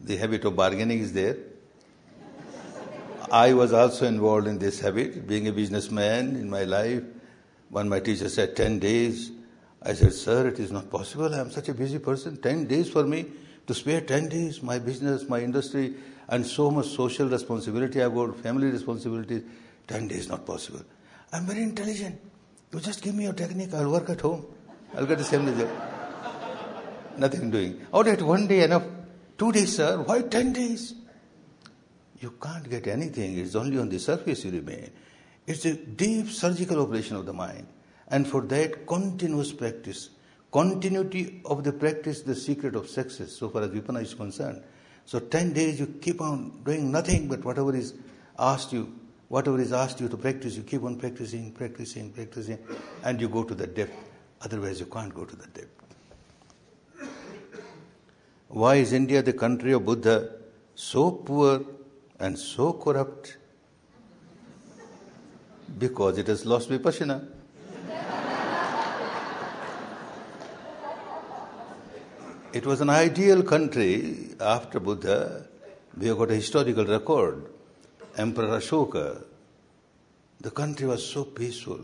[0.00, 1.36] The habit of bargaining is there.
[3.30, 7.02] I was also involved in this habit, being a businessman in my life.
[7.70, 9.30] When my teacher said 10 days,
[9.82, 11.32] I said, Sir, it is not possible.
[11.34, 12.36] I am such a busy person.
[12.36, 13.26] 10 days for me
[13.66, 15.94] to spare 10 days, my business, my industry,
[16.28, 19.42] and so much social responsibility I've got, family responsibilities.
[19.86, 20.82] 10 days not possible.
[21.32, 22.20] I'm very intelligent.
[22.72, 24.46] You just give me your technique, I'll work at home.
[24.96, 25.70] I'll get the same result.
[27.16, 27.86] Nothing doing.
[27.92, 28.84] All right, one day enough.
[29.38, 30.02] Two days, sir.
[30.02, 30.94] Why ten days?
[32.20, 33.38] You can't get anything.
[33.38, 34.90] It's only on the surface you remain.
[35.50, 37.66] It's a deep surgical operation of the mind.
[38.06, 40.10] And for that, continuous practice.
[40.52, 44.62] Continuity of the practice, the secret of success, so far as Vipassana is concerned.
[45.06, 47.94] So 10 days you keep on doing nothing but whatever is
[48.38, 48.94] asked you,
[49.26, 52.60] whatever is asked you to practice, you keep on practicing, practicing, practicing,
[53.02, 53.96] and you go to the depth.
[54.42, 57.10] Otherwise, you can't go to the depth.
[58.46, 60.30] Why is India, the country of Buddha,
[60.76, 61.64] so poor
[62.20, 63.38] and so corrupt?
[65.78, 67.26] Because it has lost Vipassana.
[72.52, 75.46] it was an ideal country after Buddha.
[75.96, 77.46] We have got a historical record.
[78.16, 79.22] Emperor Ashoka,
[80.40, 81.80] the country was so peaceful.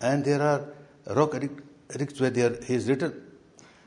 [0.00, 0.64] And there are
[1.14, 1.34] rock
[1.94, 3.14] edicts where there, he has written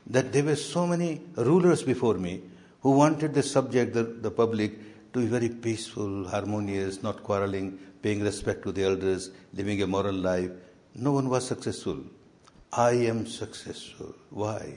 [0.06, 2.42] that there were so many rulers before me
[2.80, 8.22] who wanted the subject, the, the public, to be very peaceful, harmonious, not quarreling, paying
[8.22, 10.52] respect to the elders, living a moral life.
[10.94, 11.98] No one was successful.
[12.72, 14.14] I am successful.
[14.30, 14.74] Why?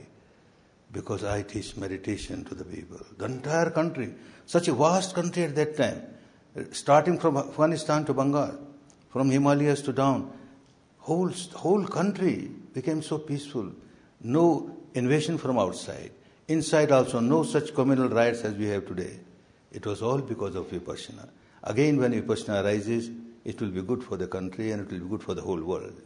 [0.91, 2.99] Because I teach meditation to the people.
[3.19, 4.15] The entire country,
[4.47, 6.01] such a vast country at that time,
[6.71, 8.57] starting from Afghanistan to Bengal,
[9.11, 10.31] from Himalayas to down,
[10.97, 13.71] whole, whole country became so peaceful.
[14.21, 16.09] No invasion from outside.
[16.47, 19.19] Inside also, no such communal riots as we have today.
[19.71, 21.29] It was all because of Vipassana.
[21.63, 23.09] Again, when Vipassana arises,
[23.43, 25.61] it will be good for the country and it will be good for the whole
[25.61, 26.01] world.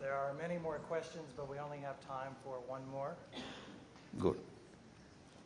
[0.00, 3.16] There are many more questions, but we only have time for one more.
[4.18, 4.38] Good.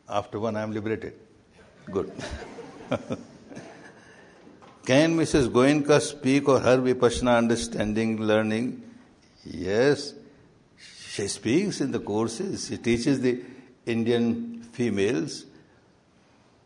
[0.09, 1.13] After one, I am liberated.
[1.91, 2.11] Good.
[4.85, 5.49] Can Mrs.
[5.49, 8.83] Goenka speak or her Vipassana understanding, learning?
[9.43, 10.13] Yes,
[10.77, 12.67] she speaks in the courses.
[12.67, 13.41] She teaches the
[13.85, 15.45] Indian females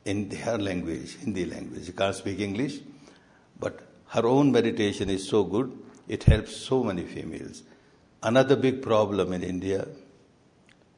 [0.05, 1.86] in their language, Hindi language.
[1.86, 2.80] She can't speak English,
[3.60, 5.72] but her own meditation is so good,
[6.07, 7.64] it helps so many females.
[8.24, 9.88] Another big problem in India,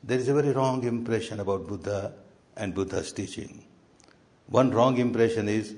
[0.04, 2.14] there is a very wrong impression about Buddha
[2.56, 3.66] and Buddha's teaching.
[4.48, 5.76] One wrong impression is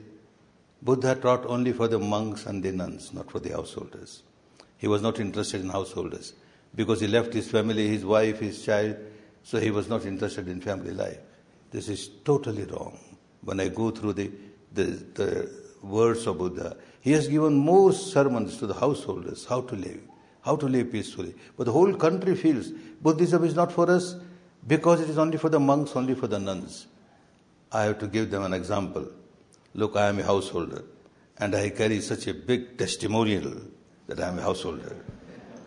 [0.81, 4.23] Buddha taught only for the monks and the nuns, not for the householders.
[4.77, 6.33] He was not interested in householders
[6.75, 8.97] because he left his family, his wife, his child,
[9.43, 11.19] so he was not interested in family life.
[11.71, 12.97] This is totally wrong.
[13.41, 14.31] When I go through the,
[14.73, 19.75] the, the words of Buddha, he has given more sermons to the householders, how to
[19.75, 19.99] live,
[20.41, 21.35] how to live peacefully.
[21.57, 22.71] But the whole country feels
[23.01, 24.15] Buddhism is not for us
[24.65, 26.87] because it is only for the monks, only for the nuns.
[27.71, 29.07] I have to give them an example.
[29.73, 30.83] Look, I am a householder,
[31.39, 33.55] and I carry such a big testimonial
[34.07, 34.95] that I am a householder,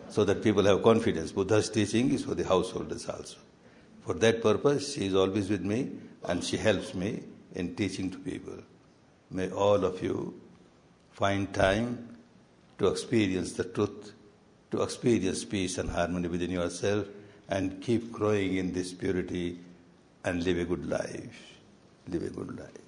[0.09, 1.33] so that people have confidence.
[1.33, 3.37] Buddha's teaching is for the householders also.
[4.07, 5.91] For that purpose, she is always with me,
[6.23, 7.23] and she helps me
[7.55, 8.59] in teaching to people.
[9.29, 10.33] May all of you
[11.11, 12.15] find time
[12.77, 14.13] to experience the truth,
[14.71, 17.05] to experience peace and harmony within yourself,
[17.49, 19.59] and keep growing in this purity
[20.23, 21.57] and live a good life.
[22.07, 22.86] Live a good life.